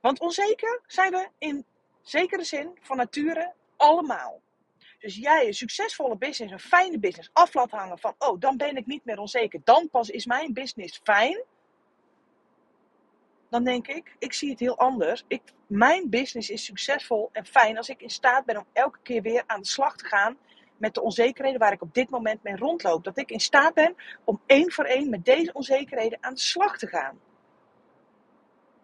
Want 0.01 0.19
onzeker 0.19 0.81
zijn 0.87 1.11
we 1.11 1.27
in 1.37 1.65
zekere 2.01 2.43
zin 2.43 2.77
van 2.81 2.97
nature 2.97 3.53
allemaal. 3.77 4.41
Dus 4.99 5.15
jij 5.15 5.47
een 5.47 5.53
succesvolle 5.53 6.17
business, 6.17 6.53
een 6.53 6.69
fijne 6.69 6.99
business, 6.99 7.29
af 7.33 7.53
laat 7.53 7.71
hangen 7.71 7.99
van, 7.99 8.15
oh, 8.17 8.39
dan 8.39 8.57
ben 8.57 8.77
ik 8.77 8.85
niet 8.85 9.05
meer 9.05 9.19
onzeker. 9.19 9.59
Dan 9.63 9.89
pas 9.89 10.09
is 10.09 10.25
mijn 10.25 10.53
business 10.53 10.99
fijn 11.03 11.43
dan 13.49 13.63
denk 13.63 13.87
ik, 13.87 14.15
ik 14.19 14.33
zie 14.33 14.49
het 14.49 14.59
heel 14.59 14.77
anders. 14.77 15.23
Ik, 15.27 15.41
mijn 15.67 16.09
business 16.09 16.49
is 16.49 16.65
succesvol 16.65 17.29
en 17.31 17.45
fijn 17.45 17.77
als 17.77 17.89
ik 17.89 18.01
in 18.01 18.09
staat 18.09 18.45
ben 18.45 18.57
om 18.57 18.65
elke 18.73 18.99
keer 19.03 19.21
weer 19.21 19.43
aan 19.45 19.61
de 19.61 19.67
slag 19.67 19.95
te 19.95 20.05
gaan 20.05 20.37
met 20.77 20.93
de 20.93 21.01
onzekerheden 21.01 21.59
waar 21.59 21.71
ik 21.71 21.81
op 21.81 21.93
dit 21.93 22.09
moment 22.09 22.43
mee 22.43 22.55
rondloop. 22.55 23.03
Dat 23.03 23.17
ik 23.17 23.31
in 23.31 23.39
staat 23.39 23.73
ben 23.73 23.95
om 24.23 24.41
één 24.45 24.71
voor 24.71 24.85
één 24.85 25.09
met 25.09 25.25
deze 25.25 25.53
onzekerheden 25.53 26.17
aan 26.21 26.33
de 26.33 26.39
slag 26.39 26.77
te 26.77 26.87
gaan. 26.87 27.19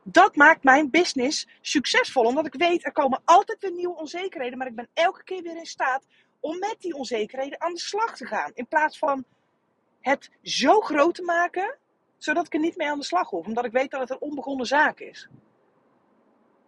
Dat 0.03 0.35
maakt 0.35 0.63
mijn 0.63 0.89
business 0.89 1.47
succesvol, 1.61 2.23
omdat 2.23 2.45
ik 2.45 2.53
weet 2.53 2.85
er 2.85 2.91
komen 2.91 3.21
altijd 3.25 3.61
weer 3.61 3.71
nieuwe 3.71 3.95
onzekerheden, 3.97 4.57
maar 4.57 4.67
ik 4.67 4.75
ben 4.75 4.89
elke 4.93 5.23
keer 5.23 5.41
weer 5.41 5.57
in 5.57 5.65
staat 5.65 6.05
om 6.39 6.59
met 6.59 6.75
die 6.79 6.93
onzekerheden 6.93 7.61
aan 7.61 7.73
de 7.73 7.79
slag 7.79 8.17
te 8.17 8.25
gaan. 8.25 8.51
In 8.53 8.67
plaats 8.67 8.97
van 8.97 9.25
het 10.01 10.29
zo 10.41 10.79
groot 10.79 11.15
te 11.15 11.23
maken 11.23 11.77
zodat 12.23 12.45
ik 12.45 12.53
er 12.53 12.59
niet 12.59 12.77
mee 12.77 12.89
aan 12.89 12.99
de 12.99 13.05
slag 13.05 13.29
hoef, 13.29 13.45
omdat 13.45 13.65
ik 13.65 13.71
weet 13.71 13.91
dat 13.91 13.99
het 13.99 14.09
een 14.09 14.21
onbegonnen 14.21 14.65
zaak 14.65 14.99
is. 14.99 15.27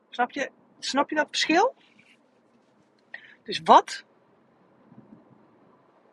Snap 0.09 0.31
je, 0.31 0.49
snap 0.79 1.09
je 1.09 1.15
dat 1.15 1.27
verschil? 1.27 1.75
Dus 3.43 3.61
wat 3.63 4.03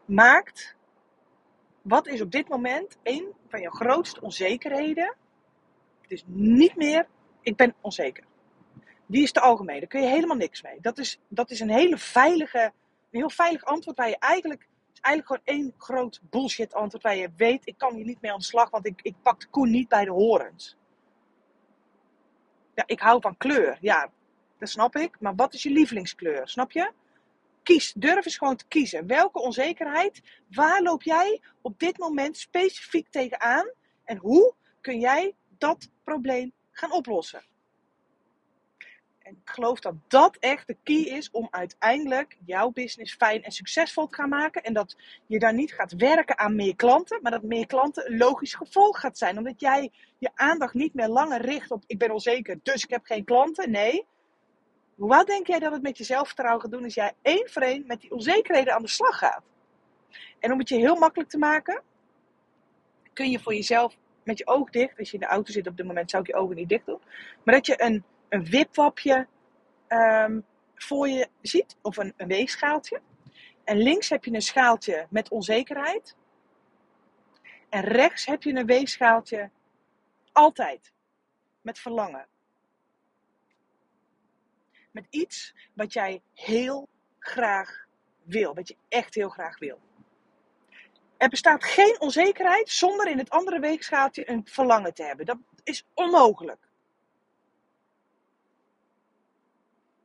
maakt, 0.04 0.76
wat 1.82 2.06
is 2.06 2.20
op 2.20 2.30
dit 2.30 2.48
moment 2.48 2.98
een 3.02 3.32
van 3.48 3.60
je 3.60 3.70
grootste 3.70 4.20
onzekerheden? 4.20 5.14
Het 6.00 6.10
is 6.10 6.24
niet 6.26 6.76
meer, 6.76 7.06
ik 7.40 7.56
ben 7.56 7.74
onzeker. 7.80 8.24
Die 9.06 9.22
is 9.22 9.32
te 9.32 9.40
algemeen, 9.40 9.78
daar 9.78 9.88
kun 9.88 10.02
je 10.02 10.08
helemaal 10.08 10.36
niks 10.36 10.62
mee. 10.62 10.78
Dat 10.80 10.98
is, 10.98 11.18
dat 11.28 11.50
is 11.50 11.60
een 11.60 11.70
hele 11.70 11.98
veilige, 11.98 12.72
een 13.10 13.18
heel 13.18 13.30
veilig 13.30 13.64
antwoord 13.64 13.96
waar 13.96 14.08
je 14.08 14.18
eigenlijk 14.18 14.68
eigenlijk 15.02 15.26
gewoon 15.44 15.60
één 15.60 15.74
groot 15.78 16.20
bullshit 16.30 16.74
antwoord 16.74 17.02
waar 17.02 17.16
je 17.16 17.30
weet, 17.36 17.66
ik 17.66 17.78
kan 17.78 17.94
hier 17.94 18.04
niet 18.04 18.20
mee 18.20 18.32
aan 18.32 18.38
de 18.38 18.44
slag, 18.44 18.70
want 18.70 18.86
ik, 18.86 19.00
ik 19.02 19.14
pak 19.22 19.40
de 19.40 19.46
koe 19.46 19.66
niet 19.66 19.88
bij 19.88 20.04
de 20.04 20.10
horens. 20.10 20.76
Ja, 22.74 22.82
ik 22.86 23.00
hou 23.00 23.20
van 23.20 23.36
kleur. 23.36 23.78
Ja, 23.80 24.10
dat 24.58 24.68
snap 24.68 24.96
ik. 24.96 25.20
Maar 25.20 25.34
wat 25.34 25.54
is 25.54 25.62
je 25.62 25.70
lievelingskleur? 25.70 26.48
Snap 26.48 26.72
je? 26.72 26.92
Kies. 27.62 27.92
Durf 27.96 28.24
eens 28.24 28.36
gewoon 28.36 28.56
te 28.56 28.66
kiezen. 28.68 29.06
Welke 29.06 29.40
onzekerheid, 29.40 30.20
waar 30.50 30.82
loop 30.82 31.02
jij 31.02 31.40
op 31.60 31.78
dit 31.78 31.98
moment 31.98 32.38
specifiek 32.38 33.08
tegenaan? 33.10 33.70
En 34.04 34.16
hoe 34.16 34.54
kun 34.80 35.00
jij 35.00 35.34
dat 35.58 35.88
probleem 36.04 36.52
gaan 36.70 36.92
oplossen? 36.92 37.42
En 39.18 39.32
ik 39.32 39.50
geloof 39.50 39.80
dat 39.80 39.94
dat 40.08 40.36
echt 40.36 40.66
de 40.66 40.76
key 40.82 41.00
is 41.00 41.30
om 41.30 41.48
uiteindelijk 41.50 42.36
jouw 42.44 42.70
business 42.70 43.14
fijn 43.14 43.42
en 43.42 43.52
succesvol 43.52 44.06
te 44.06 44.14
gaan 44.14 44.28
maken. 44.28 44.62
En 44.62 44.72
dat 44.72 44.96
je 45.26 45.38
daar 45.38 45.54
niet 45.54 45.72
gaat 45.72 45.92
werken 45.92 46.38
aan 46.38 46.56
meer 46.56 46.76
klanten, 46.76 47.18
maar 47.22 47.32
dat 47.32 47.42
meer 47.42 47.66
klanten 47.66 48.10
een 48.10 48.18
logisch 48.18 48.54
gevolg 48.54 49.00
gaat 49.00 49.18
zijn. 49.18 49.38
Omdat 49.38 49.60
jij 49.60 49.90
je 50.18 50.30
aandacht 50.34 50.74
niet 50.74 50.94
meer 50.94 51.08
langer 51.08 51.40
richt 51.40 51.70
op 51.70 51.84
ik 51.86 51.98
ben 51.98 52.10
onzeker, 52.10 52.58
dus 52.62 52.84
ik 52.84 52.90
heb 52.90 53.04
geen 53.04 53.24
klanten. 53.24 53.70
Nee. 53.70 54.06
Wat 54.94 55.26
denk 55.26 55.46
jij 55.46 55.58
dat 55.58 55.72
het 55.72 55.82
met 55.82 55.98
je 55.98 56.04
zelfvertrouwen 56.04 56.62
gaat 56.62 56.70
doen 56.70 56.84
als 56.84 56.94
jij 56.94 57.12
één 57.22 57.50
voor 57.50 57.62
één 57.62 57.86
met 57.86 58.00
die 58.00 58.10
onzekerheden 58.10 58.74
aan 58.74 58.82
de 58.82 58.88
slag 58.88 59.18
gaat? 59.18 59.42
En 60.38 60.52
om 60.52 60.58
het 60.58 60.68
je 60.68 60.76
heel 60.76 60.96
makkelijk 60.96 61.30
te 61.30 61.38
maken, 61.38 61.82
kun 63.12 63.30
je 63.30 63.38
voor 63.38 63.54
jezelf 63.54 63.96
met 64.24 64.38
je 64.38 64.46
oog 64.46 64.70
dicht, 64.70 64.98
als 64.98 65.08
je 65.08 65.14
in 65.14 65.20
de 65.20 65.26
auto 65.26 65.52
zit 65.52 65.66
op 65.66 65.76
dit 65.76 65.86
moment, 65.86 66.10
zou 66.10 66.22
ik 66.22 66.28
je 66.28 66.34
ogen 66.34 66.56
niet 66.56 66.68
dicht 66.68 66.86
doen, 66.86 67.00
maar 67.44 67.54
dat 67.54 67.66
je 67.66 67.82
een, 67.82 68.04
een 68.28 68.44
wipwapje 68.44 69.26
ehm, 69.86 70.40
voor 70.74 71.08
je 71.08 71.28
ziet, 71.40 71.76
of 71.82 71.96
een, 71.96 72.14
een 72.16 72.28
weegschaaltje. 72.28 73.00
En 73.64 73.76
links 73.76 74.08
heb 74.08 74.24
je 74.24 74.34
een 74.34 74.42
schaaltje 74.42 75.06
met 75.10 75.28
onzekerheid. 75.28 76.16
En 77.68 77.80
rechts 77.80 78.26
heb 78.26 78.42
je 78.42 78.54
een 78.54 78.66
weegschaaltje 78.66 79.50
altijd 80.32 80.92
met 81.60 81.78
verlangen. 81.78 82.26
Met 84.92 85.06
iets 85.10 85.54
wat 85.74 85.92
jij 85.92 86.22
heel 86.34 86.88
graag 87.18 87.86
wil, 88.22 88.54
wat 88.54 88.68
je 88.68 88.76
echt 88.88 89.14
heel 89.14 89.28
graag 89.28 89.58
wil. 89.58 89.80
Er 91.16 91.28
bestaat 91.28 91.64
geen 91.64 92.00
onzekerheid 92.00 92.70
zonder 92.70 93.08
in 93.08 93.18
het 93.18 93.30
andere 93.30 93.60
weegschaaltje 93.60 94.30
een 94.30 94.46
verlangen 94.46 94.94
te 94.94 95.02
hebben. 95.02 95.26
Dat 95.26 95.38
is 95.62 95.86
onmogelijk. 95.94 96.68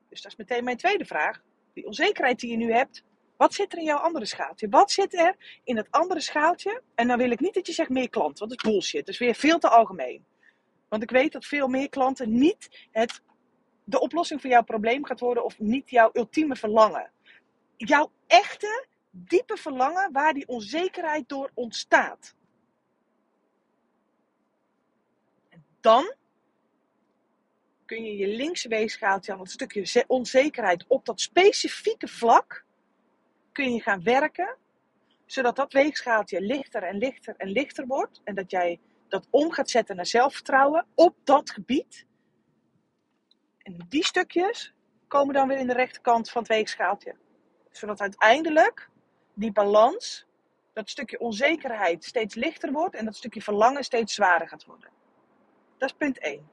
Dus 0.10 0.22
dat 0.22 0.32
is 0.32 0.38
meteen 0.38 0.63
mijn 0.63 0.77
tweede 0.77 1.06
vraag. 1.06 1.41
Die 1.74 1.86
onzekerheid 1.86 2.39
die 2.39 2.51
je 2.51 2.58
nu 2.58 2.74
hebt, 2.74 3.03
wat 3.38 3.53
zit 3.53 3.72
er 3.72 3.79
in 3.79 3.86
jouw 3.86 3.98
andere 3.98 4.25
schaaltje? 4.25 4.70
Wat 4.70 4.91
zit 4.91 5.13
er 5.13 5.60
in 5.63 5.77
het 5.77 5.88
andere 5.91 6.20
schaaltje? 6.20 6.82
En 6.96 7.08
dan 7.08 7.17
wil 7.17 7.32
ik 7.32 7.39
niet 7.39 7.53
dat 7.53 7.67
je 7.67 7.74
zegt 7.74 7.89
meer 7.89 8.10
klanten, 8.10 8.48
want 8.48 8.51
dat 8.51 8.65
is 8.65 8.72
bullshit. 8.72 9.06
Dat 9.06 9.13
is 9.13 9.20
weer 9.20 9.36
veel 9.36 9.60
te 9.60 9.70
algemeen. 9.70 10.25
Want 10.89 11.03
ik 11.03 11.12
weet 11.12 11.32
dat 11.32 11.46
veel 11.46 11.67
meer 11.67 11.89
klanten 11.89 12.38
niet 12.38 12.88
het, 12.91 13.22
de 13.89 14.00
oplossing 14.00 14.41
voor 14.41 14.50
jouw 14.50 14.63
probleem 14.63 15.06
gaat 15.06 15.20
worden 15.20 15.44
of 15.44 15.60
niet 15.60 15.89
jouw 15.89 16.10
ultieme 16.13 16.56
verlangen. 16.56 17.12
Jouw 17.77 18.12
echte, 18.27 18.86
diepe 19.12 19.58
verlangen 19.58 20.12
waar 20.12 20.34
die 20.34 20.48
onzekerheid 20.48 21.29
door 21.29 21.51
ontstaat. 21.53 22.36
Dan 25.82 26.15
kun 27.86 28.03
je 28.03 28.17
je 28.17 28.27
linkse 28.27 28.67
weegschaaltje 28.67 29.34
aan 29.34 29.39
het 29.39 29.51
stukje 29.51 30.03
onzekerheid 30.08 30.86
op 30.88 31.06
dat 31.06 31.22
specifieke 31.22 32.08
vlak 32.08 32.65
kun 33.51 33.74
je 33.74 33.82
gaan 33.82 34.03
werken, 34.03 34.58
zodat 35.25 35.56
dat 35.56 35.74
weegschaaltje 35.74 36.41
lichter 36.41 36.84
en 36.84 36.98
lichter 36.98 37.36
en 37.38 37.50
lichter 37.50 37.88
wordt 37.88 38.22
en 38.24 38.36
dat 38.36 38.51
jij 38.51 38.79
dat 39.08 39.27
om 39.29 39.51
gaat 39.51 39.70
zetten 39.70 39.96
naar 39.96 40.06
zelfvertrouwen 40.06 40.86
op 40.96 41.15
dat 41.24 41.50
gebied. 41.50 42.06
En 43.67 43.86
die 43.89 44.05
stukjes 44.05 44.74
komen 45.07 45.33
dan 45.33 45.47
weer 45.47 45.57
in 45.57 45.67
de 45.67 45.74
rechterkant 45.74 46.29
van 46.29 46.41
het 46.41 46.51
weegschaaltje. 46.51 47.15
Zodat 47.71 48.01
uiteindelijk 48.01 48.89
die 49.33 49.51
balans, 49.51 50.25
dat 50.74 50.89
stukje 50.89 51.19
onzekerheid 51.19 52.03
steeds 52.03 52.36
lichter 52.36 52.71
wordt 52.71 52.95
en 52.95 53.05
dat 53.05 53.15
stukje 53.15 53.41
verlangen 53.41 53.83
steeds 53.83 54.13
zwaarder 54.13 54.47
gaat 54.47 54.65
worden. 54.65 54.89
Dat 55.77 55.89
is 55.89 55.95
punt 55.95 56.19
1. 56.19 56.50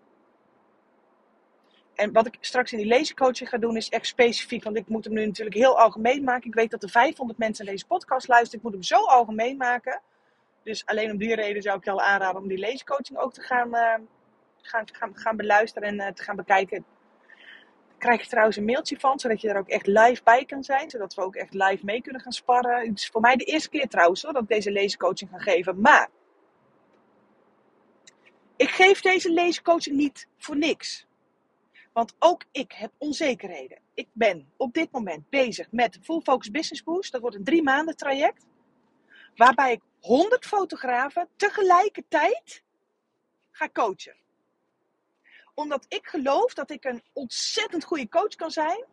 En 1.95 2.13
wat 2.13 2.27
ik 2.27 2.37
straks 2.41 2.73
in 2.73 2.79
die 2.79 2.87
lezencoaching 2.87 3.49
ga 3.49 3.59
doen 3.59 3.77
is 3.77 3.89
echt 3.89 4.07
specifiek, 4.07 4.65
want 4.65 4.77
ik 4.77 4.89
moet 4.89 5.05
hem 5.05 5.15
nu 5.15 5.27
natuurlijk 5.27 5.57
heel 5.57 5.79
algemeen 5.79 6.25
maken. 6.25 6.49
Ik 6.49 6.55
weet 6.55 6.71
dat 6.71 6.83
er 6.83 6.91
500 6.91 7.39
mensen 7.39 7.67
deze 7.67 7.87
podcast 7.87 8.29
luisteren. 8.29 8.59
Ik 8.59 8.65
moet 8.65 8.73
hem 8.73 8.83
zo 8.83 9.05
algemeen 9.05 9.57
maken 9.57 10.03
dus 10.63 10.87
alleen 10.87 11.11
om 11.11 11.17
die 11.17 11.35
reden 11.35 11.63
zou 11.63 11.79
ik 11.79 11.85
je 11.85 11.91
al 11.91 12.01
aanraden 12.01 12.41
om 12.41 12.49
die 12.49 12.59
leescoaching 12.59 13.19
ook 13.19 13.33
te 13.33 13.41
gaan, 13.41 13.69
uh, 13.69 13.95
gaan, 14.63 14.85
gaan, 14.93 15.17
gaan 15.17 15.37
beluisteren 15.37 15.89
en 15.89 15.95
uh, 15.95 16.07
te 16.07 16.23
gaan 16.23 16.37
bekijken. 16.37 16.85
Krijg 18.05 18.23
je 18.23 18.29
trouwens 18.29 18.57
een 18.57 18.65
mailtje 18.65 18.99
van, 18.99 19.19
zodat 19.19 19.41
je 19.41 19.49
er 19.49 19.59
ook 19.59 19.69
echt 19.69 19.87
live 19.87 20.23
bij 20.25 20.45
kan 20.45 20.65
zijn. 20.65 20.91
Zodat 20.91 21.15
we 21.15 21.23
ook 21.23 21.37
echt 21.37 21.55
live 21.55 21.85
mee 21.85 22.03
kunnen 22.03 22.21
gaan 22.21 22.33
sparren. 22.33 22.87
Het 22.87 22.99
is 22.99 23.09
voor 23.09 23.21
mij 23.21 23.37
de 23.37 23.45
eerste 23.45 23.69
keer 23.69 23.89
trouwens 23.89 24.23
hoor, 24.23 24.33
dat 24.33 24.43
ik 24.43 24.49
deze 24.49 24.71
leescoaching 24.71 25.31
ga 25.31 25.39
geven. 25.39 25.81
Maar 25.81 26.11
ik 28.57 28.69
geef 28.69 29.01
deze 29.01 29.31
leescoaching 29.31 29.97
niet 29.97 30.29
voor 30.37 30.57
niks. 30.57 31.07
Want 31.93 32.15
ook 32.19 32.45
ik 32.53 32.73
heb 32.73 32.93
onzekerheden. 32.99 33.79
Ik 33.95 34.09
ben 34.13 34.53
op 34.57 34.75
dit 34.75 34.91
moment 34.91 35.29
bezig 35.29 35.67
met 35.71 35.99
Full 36.03 36.21
Focus 36.21 36.51
Business 36.51 36.83
Boost. 36.83 37.13
Dat 37.13 37.21
wordt 37.21 37.37
een 37.37 37.45
drie 37.45 37.63
maanden 37.63 37.97
traject. 37.97 38.47
Waarbij 39.37 39.73
ik 39.73 39.81
100 40.01 40.47
fotografen 40.47 41.29
tegelijkertijd 41.37 42.63
ga 43.51 43.69
coachen. 43.73 44.24
Omdat 45.55 45.85
ik 45.89 46.07
geloof 46.07 46.55
dat 46.55 46.71
ik 46.71 46.85
een 46.85 47.03
ontzettend 47.13 47.85
goede 47.85 48.09
coach 48.09 48.35
kan 48.35 48.51
zijn. 48.51 48.85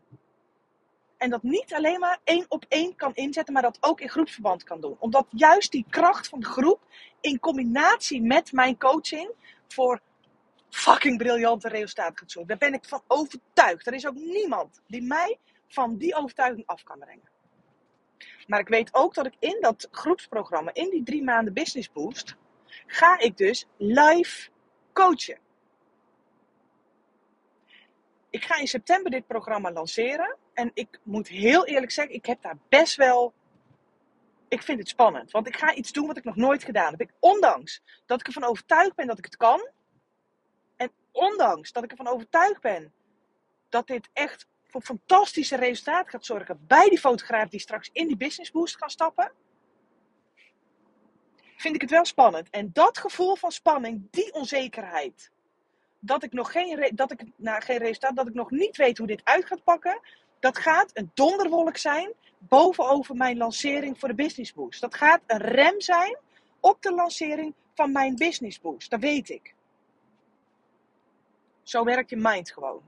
En 1.17 1.29
dat 1.29 1.43
niet 1.43 1.73
alleen 1.73 1.99
maar 1.99 2.19
één 2.23 2.45
op 2.47 2.65
één 2.67 2.95
kan 2.95 3.15
inzetten, 3.15 3.53
maar 3.53 3.61
dat 3.61 3.77
ook 3.79 4.01
in 4.01 4.09
groepsverband 4.09 4.63
kan 4.63 4.81
doen. 4.81 4.95
Omdat 4.99 5.25
juist 5.29 5.71
die 5.71 5.85
kracht 5.89 6.27
van 6.27 6.39
de 6.39 6.45
groep 6.45 6.79
in 7.21 7.39
combinatie 7.39 8.21
met 8.21 8.51
mijn 8.51 8.77
coaching 8.77 9.31
voor 9.67 10.01
fucking 10.69 11.17
briljante 11.17 11.67
resultaten 11.67 12.17
gaat 12.17 12.31
zorgen. 12.31 12.57
Daar 12.57 12.69
ben 12.69 12.79
ik 12.79 12.85
van 12.85 13.03
overtuigd. 13.07 13.87
Er 13.87 13.93
is 13.93 14.07
ook 14.07 14.15
niemand 14.15 14.81
die 14.87 15.01
mij 15.01 15.39
van 15.67 15.97
die 15.97 16.15
overtuiging 16.15 16.67
af 16.67 16.83
kan 16.83 16.99
brengen. 16.99 17.29
Maar 18.47 18.59
ik 18.59 18.67
weet 18.67 18.93
ook 18.93 19.13
dat 19.13 19.25
ik 19.25 19.35
in 19.39 19.57
dat 19.59 19.87
groepsprogramma, 19.91 20.73
in 20.73 20.89
die 20.89 21.03
drie 21.03 21.23
maanden 21.23 21.53
Business 21.53 21.91
Boost, 21.91 22.35
ga 22.87 23.19
ik 23.19 23.37
dus 23.37 23.67
live 23.77 24.49
coachen. 24.93 25.37
Ik 28.31 28.45
ga 28.45 28.57
in 28.57 28.67
september 28.67 29.11
dit 29.11 29.27
programma 29.27 29.71
lanceren. 29.71 30.37
En 30.53 30.71
ik 30.73 30.99
moet 31.03 31.27
heel 31.27 31.65
eerlijk 31.65 31.91
zeggen, 31.91 32.15
ik 32.15 32.25
heb 32.25 32.41
daar 32.41 32.57
best 32.69 32.95
wel. 32.95 33.33
Ik 34.47 34.61
vind 34.61 34.79
het 34.79 34.87
spannend. 34.87 35.31
Want 35.31 35.47
ik 35.47 35.57
ga 35.57 35.73
iets 35.73 35.91
doen 35.91 36.07
wat 36.07 36.17
ik 36.17 36.23
nog 36.23 36.35
nooit 36.35 36.63
gedaan 36.63 36.91
heb. 36.91 37.01
Ik, 37.01 37.13
ondanks 37.19 37.81
dat 38.05 38.19
ik 38.19 38.27
ervan 38.27 38.43
overtuigd 38.43 38.95
ben 38.95 39.07
dat 39.07 39.17
ik 39.17 39.25
het 39.25 39.37
kan. 39.37 39.69
En 40.75 40.91
ondanks 41.11 41.71
dat 41.71 41.83
ik 41.83 41.91
ervan 41.91 42.07
overtuigd 42.07 42.61
ben 42.61 42.93
dat 43.69 43.87
dit 43.87 44.09
echt 44.13 44.47
voor 44.63 44.81
fantastische 44.81 45.55
resultaten 45.55 46.11
gaat 46.11 46.25
zorgen 46.25 46.65
bij 46.67 46.89
die 46.89 46.99
fotograaf 46.99 47.49
die 47.49 47.59
straks 47.59 47.89
in 47.93 48.07
die 48.07 48.17
business 48.17 48.51
boost 48.51 48.77
kan 48.77 48.89
stappen, 48.89 49.31
vind 51.57 51.75
ik 51.75 51.81
het 51.81 51.89
wel 51.89 52.05
spannend. 52.05 52.49
En 52.49 52.69
dat 52.73 52.97
gevoel 52.97 53.35
van 53.35 53.51
spanning, 53.51 54.07
die 54.11 54.33
onzekerheid, 54.33 55.31
dat 56.01 56.23
ik 56.23 56.33
nog 56.33 56.51
geen, 56.51 56.91
dat 56.95 57.11
ik, 57.11 57.23
nou, 57.35 57.61
geen 57.61 57.77
resultaat, 57.77 58.15
dat 58.15 58.27
ik 58.27 58.33
nog 58.33 58.51
niet 58.51 58.77
weet 58.77 58.97
hoe 58.97 59.07
dit 59.07 59.21
uit 59.23 59.45
gaat 59.45 59.63
pakken, 59.63 59.99
dat 60.39 60.57
gaat 60.57 60.89
een 60.93 61.11
donderwolk 61.13 61.77
zijn 61.77 62.13
bovenover 62.37 63.15
mijn 63.15 63.37
lancering 63.37 63.99
voor 63.99 64.09
de 64.09 64.15
business 64.15 64.53
boost. 64.53 64.81
Dat 64.81 64.95
gaat 64.95 65.21
een 65.27 65.41
rem 65.41 65.81
zijn 65.81 66.17
op 66.59 66.81
de 66.81 66.93
lancering 66.93 67.53
van 67.75 67.91
mijn 67.91 68.15
business 68.15 68.61
boost. 68.61 68.89
Dat 68.89 68.99
weet 68.99 69.29
ik. 69.29 69.53
Zo 71.63 71.83
werkt 71.83 72.09
je 72.09 72.17
mind 72.17 72.51
gewoon 72.51 72.81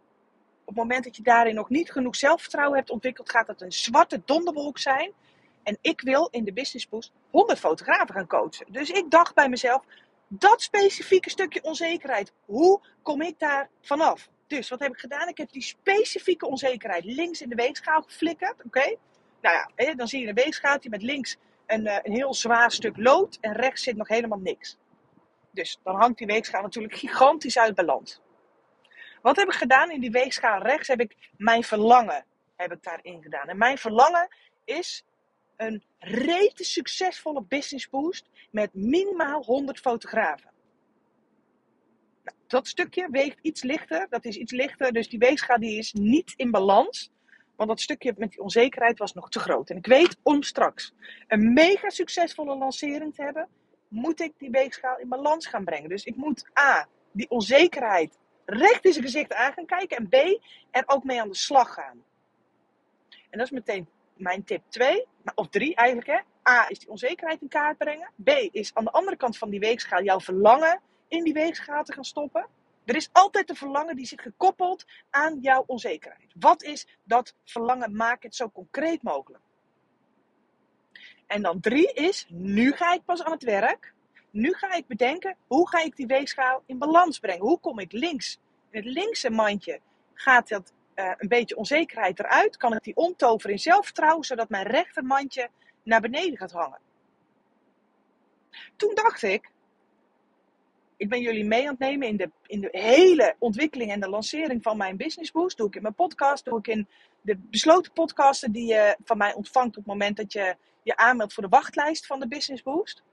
op 0.63 0.69
het 0.75 0.77
moment 0.77 1.03
dat 1.03 1.15
je 1.15 1.23
daarin 1.23 1.55
nog 1.55 1.69
niet 1.69 1.91
genoeg 1.91 2.15
zelfvertrouwen 2.15 2.77
hebt 2.77 2.89
ontwikkeld, 2.89 3.29
gaat 3.29 3.47
dat 3.47 3.61
een 3.61 3.71
zwarte 3.71 4.21
donderwolk 4.25 4.77
zijn. 4.77 5.11
En 5.63 5.77
ik 5.81 6.01
wil 6.01 6.27
in 6.31 6.43
de 6.43 6.53
Business 6.53 6.89
Boost 6.89 7.11
100 7.29 7.59
fotografen 7.59 8.15
gaan 8.15 8.27
coachen. 8.27 8.65
Dus 8.69 8.89
ik 8.89 9.11
dacht 9.11 9.35
bij 9.35 9.49
mezelf, 9.49 9.83
dat 10.27 10.61
specifieke 10.61 11.29
stukje 11.29 11.63
onzekerheid, 11.63 12.33
hoe 12.45 12.81
kom 13.01 13.21
ik 13.21 13.39
daar 13.39 13.69
vanaf? 13.81 14.29
Dus 14.47 14.69
wat 14.69 14.79
heb 14.79 14.91
ik 14.91 14.99
gedaan? 14.99 15.27
Ik 15.27 15.37
heb 15.37 15.51
die 15.51 15.61
specifieke 15.61 16.47
onzekerheid 16.47 17.03
links 17.03 17.41
in 17.41 17.49
de 17.49 17.55
weegschaal 17.55 18.01
geflikkerd. 18.01 18.63
Oké? 18.65 18.95
Nou 19.41 19.67
ja, 19.75 19.93
dan 19.93 20.07
zie 20.07 20.21
je 20.21 20.27
een 20.27 20.33
weegschaaltje 20.33 20.89
met 20.89 21.01
links 21.01 21.37
een, 21.65 21.87
eh, 21.87 21.99
een 22.03 22.13
heel 22.13 22.33
zwaar 22.33 22.71
stuk 22.71 22.97
lood 22.97 23.37
en 23.41 23.53
rechts 23.53 23.83
zit 23.83 23.95
nog 23.95 24.07
helemaal 24.07 24.39
niks. 24.39 24.77
Dus 25.51 25.79
dan 25.83 25.95
hangt 25.95 26.17
die 26.17 26.27
weegschaal 26.27 26.61
natuurlijk 26.61 26.95
gigantisch 26.95 27.57
uit 27.57 27.75
balans. 27.75 28.21
Wat 29.21 29.35
heb 29.35 29.47
ik 29.47 29.53
gedaan 29.53 29.91
in 29.91 29.99
die 29.99 30.11
weegschaal 30.11 30.61
rechts? 30.61 30.87
Heb 30.87 30.99
ik 30.99 31.15
mijn 31.37 31.63
verlangen 31.63 32.25
heb 32.55 32.71
ik 32.71 32.83
daarin 32.83 33.21
gedaan. 33.21 33.47
En 33.47 33.57
mijn 33.57 33.77
verlangen 33.77 34.27
is 34.65 35.03
een 35.65 35.83
rete 35.99 36.63
succesvolle 36.63 37.43
business 37.43 37.89
boost 37.89 38.29
met 38.51 38.73
minimaal 38.73 39.43
100 39.43 39.79
fotografen. 39.79 40.51
Nou, 42.23 42.37
dat 42.47 42.67
stukje 42.67 43.07
weegt 43.11 43.39
iets 43.41 43.63
lichter. 43.63 44.07
Dat 44.09 44.25
is 44.25 44.35
iets 44.35 44.51
lichter. 44.51 44.91
Dus 44.91 45.09
die 45.09 45.19
weegschaal 45.19 45.59
die 45.59 45.77
is 45.77 45.93
niet 45.93 46.33
in 46.35 46.51
balans. 46.51 47.11
Want 47.55 47.69
dat 47.69 47.81
stukje 47.81 48.13
met 48.17 48.31
die 48.31 48.41
onzekerheid 48.41 48.99
was 48.99 49.13
nog 49.13 49.29
te 49.29 49.39
groot. 49.39 49.69
En 49.69 49.77
ik 49.77 49.85
weet 49.85 50.17
om 50.23 50.43
straks 50.43 50.93
een 51.27 51.53
mega 51.53 51.89
succesvolle 51.89 52.57
lancering 52.57 53.15
te 53.15 53.23
hebben, 53.23 53.47
moet 53.87 54.21
ik 54.21 54.33
die 54.37 54.49
weegschaal 54.49 54.97
in 54.97 55.09
balans 55.09 55.47
gaan 55.47 55.63
brengen. 55.63 55.89
Dus 55.89 56.03
ik 56.03 56.15
moet 56.15 56.45
A, 56.59 56.87
die 57.11 57.29
onzekerheid 57.29 58.17
recht 58.45 58.85
in 58.85 58.91
zijn 58.91 59.05
gezicht 59.05 59.33
aan 59.33 59.53
gaan 59.53 59.65
kijken. 59.65 59.97
En 59.97 60.09
B, 60.09 60.13
er 60.71 60.83
ook 60.85 61.03
mee 61.03 61.21
aan 61.21 61.29
de 61.29 61.35
slag 61.35 61.73
gaan. 61.73 62.03
En 63.29 63.37
dat 63.39 63.41
is 63.41 63.51
meteen 63.51 63.87
mijn 64.15 64.43
tip 64.43 64.63
2, 64.69 65.05
of 65.35 65.47
3 65.49 65.75
eigenlijk. 65.75 66.07
Hè. 66.07 66.19
A 66.51 66.69
is 66.69 66.79
die 66.79 66.89
onzekerheid 66.89 67.41
in 67.41 67.47
kaart 67.47 67.77
brengen. 67.77 68.11
B 68.23 68.29
is 68.29 68.73
aan 68.73 68.83
de 68.83 68.91
andere 68.91 69.17
kant 69.17 69.37
van 69.37 69.49
die 69.49 69.59
weegschaal 69.59 70.03
jouw 70.03 70.19
verlangen 70.19 70.81
in 71.07 71.23
die 71.23 71.33
weegschaal 71.33 71.83
te 71.83 71.93
gaan 71.93 72.05
stoppen. 72.05 72.47
Er 72.85 72.95
is 72.95 73.09
altijd 73.11 73.49
een 73.49 73.55
verlangen 73.55 73.95
die 73.95 74.05
zit 74.05 74.21
gekoppeld 74.21 74.85
aan 75.09 75.39
jouw 75.41 75.63
onzekerheid. 75.67 76.33
Wat 76.39 76.63
is 76.63 76.87
dat 77.03 77.35
verlangen? 77.43 77.95
Maak 77.95 78.23
het 78.23 78.35
zo 78.35 78.49
concreet 78.49 79.03
mogelijk. 79.03 79.43
En 81.27 81.41
dan 81.41 81.59
drie 81.59 81.93
is, 81.93 82.25
nu 82.29 82.71
ga 82.71 82.93
ik 82.93 83.05
pas 83.05 83.23
aan 83.23 83.31
het 83.31 83.43
werk. 83.43 83.93
Nu 84.29 84.53
ga 84.53 84.73
ik 84.73 84.87
bedenken, 84.87 85.37
hoe 85.47 85.69
ga 85.69 85.83
ik 85.83 85.95
die 85.95 86.07
weegschaal 86.07 86.63
in 86.65 86.77
balans 86.77 87.19
brengen? 87.19 87.45
Hoe 87.45 87.59
kom 87.59 87.79
ik 87.79 87.91
links? 87.91 88.39
In 88.69 88.83
het 88.83 88.93
linkse 88.93 89.29
mandje 89.29 89.79
gaat 90.13 90.47
dat 90.47 90.73
uh, 90.95 91.11
een 91.17 91.27
beetje 91.27 91.55
onzekerheid 91.55 92.19
eruit. 92.19 92.57
Kan 92.57 92.73
ik 92.73 92.83
die 92.83 92.95
omtoveren 92.95 93.51
in 93.51 93.59
zelfvertrouwen, 93.59 94.25
zodat 94.25 94.49
mijn 94.49 94.67
rechtermandje 94.67 95.49
naar 95.83 96.01
beneden 96.01 96.37
gaat 96.37 96.51
hangen. 96.51 96.79
Toen 98.75 98.95
dacht 98.95 99.23
ik, 99.23 99.51
ik 100.97 101.09
ben 101.09 101.21
jullie 101.21 101.45
mee 101.45 101.61
aan 101.61 101.69
het 101.69 101.79
nemen 101.79 102.07
in 102.07 102.17
de, 102.17 102.31
in 102.45 102.61
de 102.61 102.69
hele 102.71 103.35
ontwikkeling 103.39 103.91
en 103.91 103.99
de 103.99 104.09
lancering 104.09 104.63
van 104.63 104.77
mijn 104.77 104.97
Business 104.97 105.31
Boost. 105.31 105.57
Doe 105.57 105.67
ik 105.67 105.75
in 105.75 105.81
mijn 105.81 105.93
podcast, 105.93 106.45
doe 106.45 106.57
ik 106.57 106.67
in 106.67 106.87
de 107.21 107.37
besloten 107.37 107.91
podcasten 107.91 108.51
die 108.51 108.65
je 108.65 108.97
van 109.03 109.17
mij 109.17 109.33
ontvangt 109.33 109.77
op 109.77 109.83
het 109.83 109.85
moment 109.85 110.17
dat 110.17 110.33
je 110.33 110.55
je 110.83 110.95
aanmeldt 110.95 111.33
voor 111.33 111.43
de 111.43 111.49
wachtlijst 111.49 112.05
van 112.05 112.19
de 112.19 112.27
Business 112.27 112.63
Boost. 112.63 113.03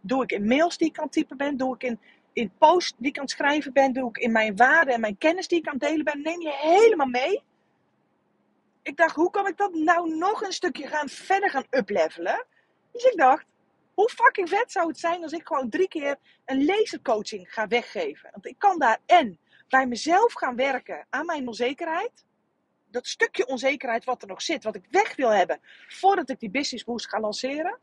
Doe 0.00 0.22
ik 0.22 0.32
in 0.32 0.46
mails 0.46 0.76
die 0.76 0.88
ik 0.88 0.98
aan 0.98 1.04
het 1.04 1.12
typen 1.12 1.36
ben, 1.36 1.56
doe 1.56 1.74
ik 1.74 1.82
in, 1.82 2.00
in 2.32 2.52
posts 2.58 2.94
die 2.96 3.08
ik 3.08 3.16
aan 3.16 3.22
het 3.22 3.32
schrijven 3.32 3.72
ben, 3.72 3.92
doe 3.92 4.08
ik 4.08 4.18
in 4.18 4.32
mijn 4.32 4.56
waarden 4.56 4.94
en 4.94 5.00
mijn 5.00 5.18
kennis 5.18 5.48
die 5.48 5.58
ik 5.58 5.66
aan 5.66 5.76
het 5.78 5.82
delen 5.82 6.04
ben. 6.04 6.22
Neem 6.22 6.40
je 6.40 6.52
helemaal 6.52 7.06
mee. 7.06 7.42
Ik 8.82 8.96
dacht, 8.96 9.14
hoe 9.14 9.30
kan 9.30 9.46
ik 9.46 9.56
dat 9.56 9.74
nou 9.74 10.16
nog 10.16 10.42
een 10.42 10.52
stukje 10.52 10.86
gaan, 10.86 11.08
verder 11.08 11.50
gaan 11.50 11.66
uplevelen? 11.70 12.46
Dus 12.92 13.04
ik 13.04 13.16
dacht, 13.16 13.44
hoe 13.94 14.08
fucking 14.08 14.48
vet 14.48 14.72
zou 14.72 14.88
het 14.88 14.98
zijn 14.98 15.22
als 15.22 15.32
ik 15.32 15.46
gewoon 15.46 15.68
drie 15.68 15.88
keer 15.88 16.16
een 16.44 16.64
lasercoaching 16.64 17.54
ga 17.54 17.66
weggeven? 17.66 18.30
Want 18.32 18.46
ik 18.46 18.58
kan 18.58 18.78
daar 18.78 18.98
en 19.06 19.38
bij 19.68 19.86
mezelf 19.86 20.32
gaan 20.32 20.56
werken 20.56 21.06
aan 21.10 21.26
mijn 21.26 21.46
onzekerheid. 21.46 22.24
Dat 22.86 23.06
stukje 23.06 23.46
onzekerheid 23.46 24.04
wat 24.04 24.22
er 24.22 24.28
nog 24.28 24.42
zit, 24.42 24.64
wat 24.64 24.74
ik 24.74 24.84
weg 24.90 25.16
wil 25.16 25.30
hebben 25.30 25.60
voordat 25.88 26.30
ik 26.30 26.40
die 26.40 26.50
business 26.50 26.84
boost 26.84 27.08
ga 27.08 27.20
lanceren. 27.20 27.78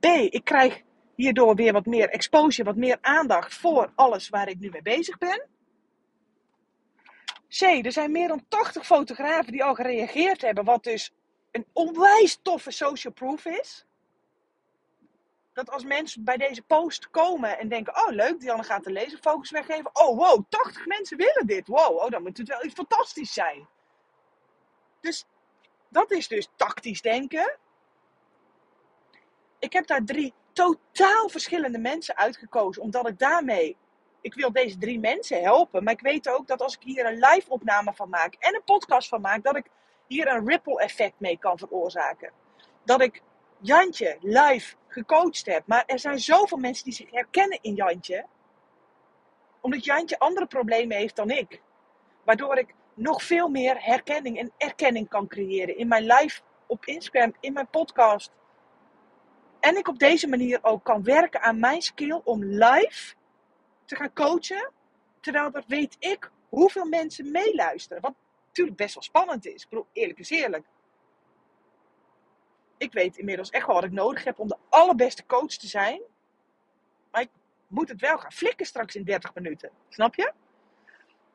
B, 0.00 0.04
ik 0.04 0.44
krijg 0.44 0.82
hierdoor 1.20 1.54
weer 1.54 1.72
wat 1.72 1.86
meer 1.86 2.08
exposure, 2.08 2.64
wat 2.64 2.76
meer 2.76 2.98
aandacht 3.00 3.54
voor 3.54 3.92
alles 3.94 4.28
waar 4.28 4.48
ik 4.48 4.58
nu 4.58 4.70
mee 4.70 4.82
bezig 4.82 5.18
ben. 5.18 5.48
C, 7.48 7.60
er 7.60 7.92
zijn 7.92 8.12
meer 8.12 8.28
dan 8.28 8.44
80 8.48 8.86
fotografen 8.86 9.52
die 9.52 9.64
al 9.64 9.74
gereageerd 9.74 10.40
hebben, 10.40 10.64
wat 10.64 10.84
dus 10.84 11.12
een 11.50 11.66
onwijs 11.72 12.38
toffe 12.42 12.70
social 12.70 13.12
proof 13.12 13.44
is 13.44 13.86
dat 15.52 15.70
als 15.70 15.84
mensen 15.84 16.24
bij 16.24 16.36
deze 16.36 16.62
post 16.62 17.10
komen 17.10 17.58
en 17.58 17.68
denken: 17.68 17.96
Oh, 17.96 18.10
leuk, 18.10 18.40
Dianne 18.40 18.62
gaat 18.62 18.84
de 18.84 18.92
laserfocus 18.92 19.50
weggeven. 19.50 19.90
Oh, 19.92 20.16
wow, 20.16 20.44
80 20.48 20.86
mensen 20.86 21.16
willen 21.16 21.46
dit. 21.46 21.66
Wow, 21.66 21.96
oh, 21.96 22.08
dan 22.08 22.22
moet 22.22 22.38
het 22.38 22.48
wel 22.48 22.64
iets 22.64 22.74
fantastisch 22.74 23.32
zijn. 23.32 23.68
Dus 25.00 25.26
dat 25.88 26.10
is 26.10 26.28
dus 26.28 26.48
tactisch 26.56 27.02
denken. 27.02 27.58
Ik 29.58 29.72
heb 29.72 29.86
daar 29.86 30.04
drie 30.04 30.34
totaal 30.52 31.28
verschillende 31.28 31.78
mensen 31.78 32.16
uitgekozen, 32.16 32.82
omdat 32.82 33.08
ik 33.08 33.18
daarmee. 33.18 33.76
Ik 34.20 34.34
wil 34.34 34.52
deze 34.52 34.78
drie 34.78 35.00
mensen 35.00 35.42
helpen, 35.42 35.84
maar 35.84 35.92
ik 35.92 36.00
weet 36.00 36.28
ook 36.28 36.46
dat 36.46 36.62
als 36.62 36.74
ik 36.74 36.82
hier 36.82 37.06
een 37.06 37.18
live 37.18 37.50
opname 37.50 37.92
van 37.94 38.08
maak 38.08 38.34
en 38.34 38.54
een 38.54 38.64
podcast 38.64 39.08
van 39.08 39.20
maak, 39.20 39.44
dat 39.44 39.56
ik 39.56 39.66
hier 40.06 40.28
een 40.28 40.48
ripple 40.48 40.80
effect 40.80 41.14
mee 41.18 41.38
kan 41.38 41.58
veroorzaken. 41.58 42.32
Dat 42.84 43.00
ik 43.00 43.22
Jantje 43.60 44.16
live 44.20 44.74
gecoacht 44.88 45.46
heb. 45.46 45.62
Maar 45.66 45.84
er 45.86 45.98
zijn 45.98 46.18
zoveel 46.18 46.58
mensen 46.58 46.84
die 46.84 46.92
zich 46.92 47.10
herkennen 47.10 47.58
in 47.62 47.74
Jantje. 47.74 48.26
Omdat 49.60 49.84
Jantje 49.84 50.18
andere 50.18 50.46
problemen 50.46 50.96
heeft 50.96 51.16
dan 51.16 51.30
ik. 51.30 51.60
Waardoor 52.24 52.58
ik 52.58 52.74
nog 52.94 53.22
veel 53.22 53.48
meer 53.48 53.84
herkenning 53.84 54.38
en 54.38 54.52
erkenning 54.56 55.08
kan 55.08 55.26
creëren. 55.26 55.76
In 55.76 55.88
mijn 55.88 56.06
live 56.06 56.40
op 56.66 56.84
Instagram, 56.84 57.34
in 57.40 57.52
mijn 57.52 57.68
podcast. 57.70 58.30
En 59.60 59.76
ik 59.76 59.88
op 59.88 59.98
deze 59.98 60.28
manier 60.28 60.58
ook 60.62 60.84
kan 60.84 61.02
werken 61.02 61.40
aan 61.40 61.58
mijn 61.58 61.82
skill 61.82 62.20
om 62.24 62.44
live 62.44 63.14
te 63.84 63.96
gaan 63.96 64.12
coachen. 64.12 64.70
Terwijl 65.20 65.50
dat 65.50 65.64
weet 65.66 65.96
ik 65.98 66.30
hoeveel 66.48 66.84
mensen 66.84 67.30
meeluisteren. 67.30 68.02
Wat 68.02 68.14
natuurlijk 68.46 68.76
best 68.76 68.94
wel 68.94 69.02
spannend 69.02 69.46
is. 69.46 69.62
Ik 69.62 69.68
bedoel, 69.68 69.86
eerlijk 69.92 70.18
is 70.18 70.30
eerlijk 70.30 70.66
ik 72.80 72.92
weet 72.92 73.16
inmiddels 73.16 73.50
echt 73.50 73.66
wel 73.66 73.74
wat 73.74 73.84
ik 73.84 73.92
nodig 73.92 74.24
heb 74.24 74.38
om 74.38 74.48
de 74.48 74.56
allerbeste 74.68 75.26
coach 75.26 75.54
te 75.56 75.66
zijn. 75.66 76.00
Maar 77.10 77.20
ik 77.20 77.30
moet 77.66 77.88
het 77.88 78.00
wel 78.00 78.18
gaan 78.18 78.32
flikken 78.32 78.66
straks 78.66 78.94
in 78.94 79.04
30 79.04 79.34
minuten. 79.34 79.70
Snap 79.88 80.14
je? 80.14 80.32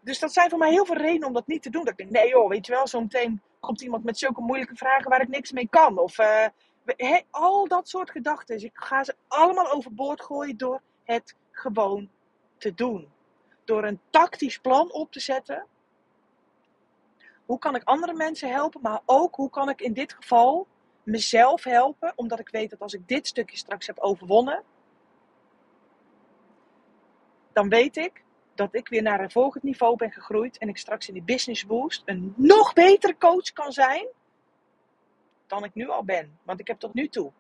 Dus 0.02 0.20
dat 0.20 0.34
zijn 0.34 0.50
voor 0.50 0.60
mij 0.60 0.72
heel 0.72 0.86
veel 0.86 0.98
redenen 0.98 1.28
om 1.28 1.34
dat 1.34 1.48
niet 1.48 1.62
te 1.62 1.70
doen. 1.70 1.84
Dat 1.84 1.92
ik 1.92 1.98
denk, 1.98 2.10
nee 2.10 2.30
joh, 2.30 2.50
weet 2.50 2.66
je 2.66 2.72
wel, 2.72 2.88
zo 2.88 3.02
meteen 3.02 3.42
komt 3.60 3.82
iemand 3.82 4.04
met 4.04 4.18
zulke 4.18 4.42
moeilijke 4.42 4.76
vragen 4.76 5.10
waar 5.10 5.22
ik 5.22 5.28
niks 5.28 5.52
mee 5.52 5.68
kan. 5.70 5.98
Of 5.98 6.20
uh, 6.20 6.46
al 7.30 7.68
dat 7.68 7.90
soort 7.90 8.10
gedachten. 8.10 8.56
Dus 8.56 8.64
ik 8.64 8.78
ga 8.78 9.04
ze 9.04 9.16
allemaal 9.28 9.72
overboord 9.72 10.22
gooien 10.22 10.58
door 10.58 10.82
het 11.04 11.36
gewoon 11.52 12.10
te 12.58 12.74
doen. 12.74 13.12
Door 13.64 13.84
een 13.84 14.00
tactisch 14.10 14.60
plan 14.60 14.92
op 14.92 15.12
te 15.12 15.20
zetten. 15.20 15.66
Hoe 17.46 17.60
kan 17.60 17.76
ik 17.76 17.84
andere 17.84 18.14
mensen 18.14 18.50
helpen, 18.50 18.82
maar 18.82 19.02
ook 19.06 19.36
hoe 19.36 19.50
kan 19.50 19.70
ik 19.70 19.82
in 19.82 19.94
dit 19.94 20.14
geval 20.14 20.68
mezelf 21.04 21.64
helpen, 21.64 22.14
omdat 22.16 22.40
ik 22.40 22.50
weet 22.50 22.70
dat 22.70 22.82
als 22.82 22.94
ik 22.94 23.08
dit 23.08 23.28
stukje 23.28 23.58
straks 23.58 23.88
heb 23.88 24.00
overwonnen, 24.00 24.64
dan 27.54 27.70
weet 27.70 27.98
ik 27.98 28.24
dat 28.56 28.76
ik 28.76 28.88
weer 28.88 29.02
naar 29.02 29.20
een 29.20 29.32
volgend 29.32 29.64
niveau 29.64 29.96
ben 29.96 30.12
gegroeid 30.12 30.58
en 30.58 30.70
ik 30.70 30.78
straks 30.78 31.08
in 31.08 31.14
die 31.14 31.24
business 31.24 31.66
boost 31.66 32.02
een 32.06 32.34
nog 32.38 32.74
betere 32.74 33.18
coach 33.18 33.52
kan 33.54 33.72
zijn 33.72 34.08
dan 35.48 35.64
ik 35.64 35.74
nu 35.74 35.90
al 35.90 36.04
ben. 36.04 36.40
Want 36.44 36.60
ik 36.60 36.68
heb 36.68 36.80
tot 36.80 36.94
nu 36.94 37.08
toe 37.08 37.32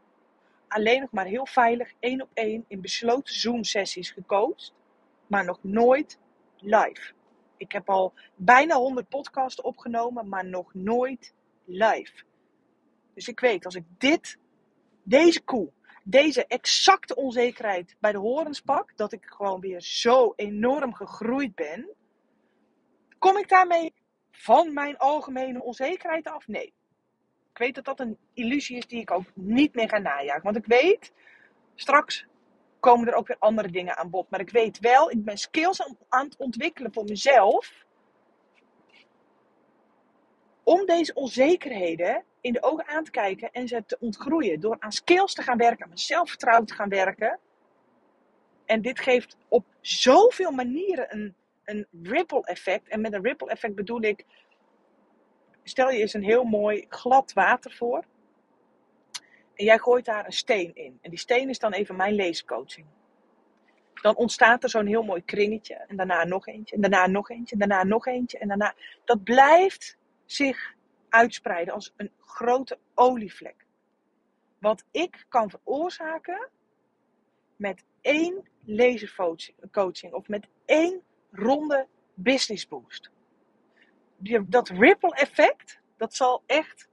alleen 0.67 1.01
nog 1.01 1.11
maar 1.11 1.25
heel 1.25 1.45
veilig 1.45 1.93
één 1.99 2.21
op 2.21 2.29
één 2.33 2.65
in 2.67 2.81
besloten 2.81 3.35
Zoom 3.35 3.63
sessies 3.63 4.11
gecoacht, 4.11 4.73
maar 5.27 5.45
nog 5.45 5.59
nooit 5.61 6.19
live. 6.57 7.13
Ik 7.57 7.71
heb 7.71 7.89
al 7.89 8.13
bijna 8.35 8.75
100 8.75 9.09
podcasts 9.09 9.61
opgenomen, 9.61 10.29
maar 10.29 10.45
nog 10.45 10.73
nooit 10.73 11.33
live. 11.65 12.23
Dus 13.13 13.27
ik 13.27 13.39
weet, 13.39 13.65
als 13.65 13.75
ik 13.75 13.83
dit, 13.97 14.37
deze 15.03 15.43
koe, 15.43 15.71
deze 16.03 16.45
exacte 16.45 17.15
onzekerheid 17.15 17.95
bij 17.99 18.11
de 18.11 18.17
horens 18.17 18.61
pak, 18.61 18.97
dat 18.97 19.11
ik 19.11 19.25
gewoon 19.25 19.59
weer 19.59 19.81
zo 19.81 20.33
enorm 20.35 20.93
gegroeid 20.93 21.55
ben, 21.55 21.89
kom 23.19 23.37
ik 23.37 23.49
daarmee 23.49 23.93
van 24.31 24.73
mijn 24.73 24.97
algemene 24.97 25.63
onzekerheid 25.63 26.27
af? 26.27 26.47
Nee. 26.47 26.73
Ik 27.55 27.61
weet 27.61 27.75
dat 27.75 27.85
dat 27.85 27.99
een 27.99 28.17
illusie 28.33 28.77
is 28.77 28.87
die 28.87 29.01
ik 29.01 29.11
ook 29.11 29.23
niet 29.33 29.75
meer 29.75 29.89
ga 29.89 29.97
najagen. 29.97 30.43
Want 30.43 30.55
ik 30.55 30.65
weet, 30.65 31.11
straks 31.75 32.25
komen 32.79 33.07
er 33.07 33.13
ook 33.13 33.27
weer 33.27 33.37
andere 33.39 33.69
dingen 33.71 33.97
aan 33.97 34.09
bod. 34.09 34.29
Maar 34.29 34.39
ik 34.39 34.49
weet 34.49 34.79
wel, 34.79 35.11
ik 35.11 35.23
ben 35.23 35.37
skills 35.37 35.95
aan 36.09 36.25
het 36.25 36.37
ontwikkelen 36.37 36.93
voor 36.93 37.03
mezelf 37.03 37.85
om 40.63 40.85
deze 40.85 41.13
onzekerheden 41.13 42.23
in 42.41 42.53
de 42.53 42.63
ogen 42.63 42.87
aan 42.87 43.03
te 43.03 43.11
kijken 43.11 43.51
en 43.51 43.67
ze 43.67 43.83
te 43.85 43.97
ontgroeien. 43.99 44.59
Door 44.59 44.75
aan 44.79 44.91
skills 44.91 45.33
te 45.33 45.41
gaan 45.41 45.57
werken, 45.57 45.83
aan 45.83 45.89
mijn 45.89 45.99
zelfvertrouwen 45.99 46.65
te 46.65 46.73
gaan 46.73 46.89
werken. 46.89 47.39
En 48.65 48.81
dit 48.81 48.99
geeft 48.99 49.37
op 49.47 49.65
zoveel 49.81 50.51
manieren 50.51 51.13
een, 51.13 51.35
een 51.63 51.87
ripple 52.03 52.45
effect. 52.45 52.87
En 52.87 53.01
met 53.01 53.13
een 53.13 53.23
ripple 53.23 53.49
effect 53.49 53.75
bedoel 53.75 54.01
ik, 54.01 54.25
stel 55.69 55.89
je 55.89 55.99
eens 55.99 56.13
een 56.13 56.23
heel 56.23 56.43
mooi 56.43 56.85
glad 56.89 57.33
water 57.33 57.71
voor. 57.71 58.03
En 59.53 59.65
jij 59.65 59.77
gooit 59.77 60.05
daar 60.05 60.25
een 60.25 60.31
steen 60.31 60.75
in. 60.75 60.99
En 61.01 61.09
die 61.09 61.19
steen 61.19 61.49
is 61.49 61.59
dan 61.59 61.73
even 61.73 61.95
mijn 61.95 62.13
leescoaching. 62.13 62.85
Dan 64.01 64.15
ontstaat 64.15 64.63
er 64.63 64.69
zo'n 64.69 64.85
heel 64.85 65.03
mooi 65.03 65.23
kringetje. 65.25 65.75
En 65.75 65.95
daarna 65.95 66.23
nog 66.23 66.47
eentje. 66.47 66.75
En 66.75 66.81
daarna 66.81 67.07
nog 67.07 67.29
eentje. 67.29 67.53
En 67.53 67.67
daarna 67.67 67.83
nog 67.83 68.05
eentje. 68.07 68.37
En 68.37 68.47
daarna. 68.47 68.75
Dat 69.05 69.23
blijft 69.23 69.97
zich 70.25 70.73
uitspreiden 71.09 71.73
als 71.73 71.93
een 71.97 72.11
grote 72.25 72.77
olievlek. 72.93 73.65
Wat 74.59 74.85
ik 74.91 75.25
kan 75.29 75.49
veroorzaken 75.49 76.49
met 77.55 77.83
één 78.01 78.47
lasercoaching 78.63 80.13
of 80.13 80.27
met 80.27 80.47
één 80.65 81.01
ronde 81.31 81.87
business 82.13 82.67
boost. 82.67 83.09
Dat 84.47 84.69
ripple 84.69 85.15
effect, 85.15 85.79
dat 85.97 86.15
zal 86.15 86.43
echt 86.45 86.89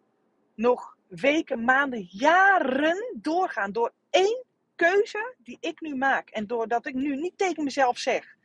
nog 0.55 0.97
weken, 1.09 1.65
maanden, 1.65 2.07
jaren 2.11 3.19
doorgaan. 3.21 3.73
Door 3.73 3.93
één 4.11 4.45
keuze 4.75 5.35
die 5.39 5.57
ik 5.61 5.81
nu 5.81 5.95
maak. 5.95 6.31
En 6.31 6.47
doordat 6.47 6.87
ik 6.87 6.95
nu 6.95 7.17
niet 7.17 7.39
tegen 7.39 7.65
mezelf 7.65 7.99
zeg: 7.99 8.37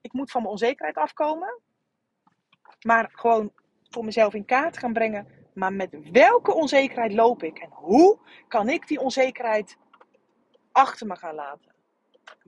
ik 0.00 0.12
moet 0.12 0.30
van 0.30 0.40
mijn 0.40 0.52
onzekerheid 0.52 0.96
afkomen. 0.96 1.60
Maar 2.80 3.10
gewoon 3.12 3.52
voor 3.90 4.04
mezelf 4.04 4.34
in 4.34 4.44
kaart 4.44 4.78
gaan 4.78 4.92
brengen. 4.92 5.26
Maar 5.54 5.72
met 5.72 5.96
welke 6.12 6.52
onzekerheid 6.54 7.12
loop 7.12 7.42
ik? 7.42 7.58
En 7.58 7.70
hoe 7.70 8.18
kan 8.48 8.68
ik 8.68 8.88
die 8.88 9.00
onzekerheid 9.00 9.76
achter 10.72 11.06
me 11.06 11.16
gaan 11.16 11.34
laten? 11.34 11.74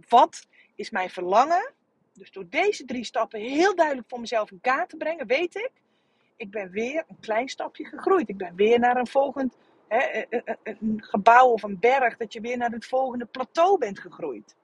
Wat 0.09 0.47
is 0.75 0.91
mijn 0.91 1.11
verlangen? 1.11 1.73
Dus 2.15 2.31
door 2.31 2.49
deze 2.49 2.85
drie 2.85 3.05
stappen 3.05 3.41
heel 3.41 3.75
duidelijk 3.75 4.09
voor 4.09 4.21
mezelf 4.21 4.51
in 4.51 4.61
kaart 4.61 4.89
te 4.89 4.97
brengen, 4.97 5.27
weet 5.27 5.55
ik, 5.55 5.71
ik 6.37 6.51
ben 6.51 6.71
weer 6.71 7.05
een 7.09 7.21
klein 7.21 7.49
stapje 7.49 7.85
gegroeid. 7.85 8.29
Ik 8.29 8.37
ben 8.37 8.55
weer 8.55 8.79
naar 8.79 8.97
een 8.97 9.07
volgend 9.07 9.57
hè, 9.89 10.25
een 10.63 11.03
gebouw 11.05 11.49
of 11.49 11.63
een 11.63 11.79
berg, 11.81 12.17
dat 12.17 12.33
je 12.33 12.41
weer 12.41 12.57
naar 12.57 12.71
het 12.71 12.87
volgende 12.87 13.27
plateau 13.27 13.79
bent 13.79 13.99
gegroeid. 13.99 14.57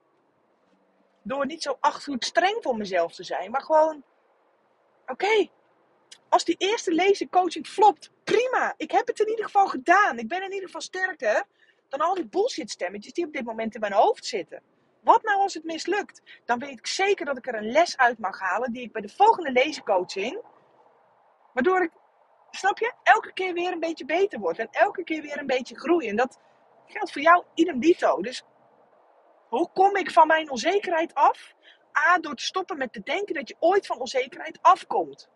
Door 1.21 1.45
niet 1.45 1.61
zo 1.61 1.77
achterlijk 1.79 2.23
streng 2.23 2.57
voor 2.61 2.77
mezelf 2.77 3.15
te 3.15 3.23
zijn, 3.23 3.51
maar 3.51 3.61
gewoon, 3.61 4.03
oké, 5.05 5.49
als 6.29 6.45
die 6.45 6.55
eerste 6.57 6.91
lezingcoaching 6.91 7.67
flopt, 7.67 8.11
prima. 8.23 8.73
Ik 8.77 8.91
heb 8.91 9.07
het 9.07 9.19
in 9.19 9.29
ieder 9.29 9.45
geval 9.45 9.67
gedaan. 9.67 10.19
Ik 10.19 10.27
ben 10.27 10.43
in 10.43 10.51
ieder 10.51 10.65
geval 10.65 10.81
sterker 10.81 11.45
dan 11.89 11.99
al 11.99 12.15
die 12.15 12.27
bullshit 12.27 12.71
stemmetjes 12.71 13.13
die 13.13 13.25
op 13.25 13.33
dit 13.33 13.45
moment 13.45 13.73
in 13.73 13.79
mijn 13.79 13.93
hoofd 13.93 14.25
zitten. 14.25 14.61
Wat 15.01 15.23
nou 15.23 15.39
als 15.39 15.53
het 15.53 15.63
mislukt? 15.63 16.41
Dan 16.45 16.59
weet 16.59 16.79
ik 16.79 16.87
zeker 16.87 17.25
dat 17.25 17.37
ik 17.37 17.47
er 17.47 17.55
een 17.55 17.71
les 17.71 17.97
uit 17.97 18.19
mag 18.19 18.39
halen 18.39 18.71
die 18.71 18.83
ik 18.83 18.91
bij 18.91 19.01
de 19.01 19.09
volgende 19.09 19.51
lezencoaching, 19.51 20.41
waardoor 21.53 21.83
ik, 21.83 21.91
snap 22.51 22.77
je, 22.77 22.93
elke 23.03 23.33
keer 23.33 23.53
weer 23.53 23.71
een 23.71 23.79
beetje 23.79 24.05
beter 24.05 24.39
word 24.39 24.59
en 24.59 24.67
elke 24.71 25.03
keer 25.03 25.21
weer 25.21 25.39
een 25.39 25.45
beetje 25.45 25.79
groei. 25.79 26.09
En 26.09 26.15
dat 26.15 26.39
geldt 26.85 27.11
voor 27.11 27.21
jou 27.21 27.43
idem 27.53 27.79
dito. 27.79 28.21
Dus 28.21 28.43
hoe 29.49 29.69
kom 29.73 29.95
ik 29.95 30.11
van 30.11 30.27
mijn 30.27 30.49
onzekerheid 30.49 31.13
af? 31.13 31.55
A, 32.07 32.17
door 32.17 32.35
te 32.35 32.43
stoppen 32.43 32.77
met 32.77 32.93
te 32.93 33.01
denken 33.01 33.35
dat 33.35 33.47
je 33.47 33.55
ooit 33.59 33.85
van 33.85 33.99
onzekerheid 33.99 34.59
afkomt. 34.61 35.29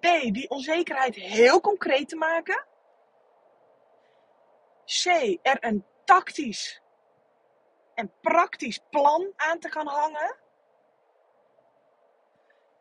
B, 0.00 0.02
die 0.32 0.50
onzekerheid 0.50 1.14
heel 1.14 1.60
concreet 1.60 2.08
te 2.08 2.16
maken. 2.16 2.66
C, 4.84 5.04
er 5.42 5.56
een 5.60 5.84
tactisch 6.10 6.82
en 7.94 8.12
praktisch 8.20 8.80
plan 8.90 9.32
aan 9.36 9.58
te 9.58 9.70
gaan 9.70 9.86
hangen. 9.86 10.36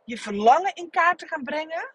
Je 0.05 0.17
verlangen 0.17 0.75
in 0.75 0.89
kaart 0.89 1.17
te 1.19 1.27
gaan 1.27 1.43
brengen. 1.43 1.91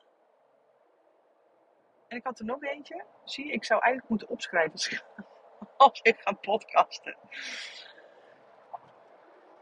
En 2.08 2.16
ik 2.16 2.24
had 2.24 2.38
er 2.38 2.44
nog 2.44 2.62
eentje. 2.62 3.04
Zie, 3.24 3.52
ik 3.52 3.64
zou 3.64 3.80
eigenlijk 3.80 4.10
moeten 4.10 4.28
opschrijven 4.28 5.02
als 5.76 6.00
ik 6.02 6.20
ga 6.20 6.32
podcasten. 6.32 7.16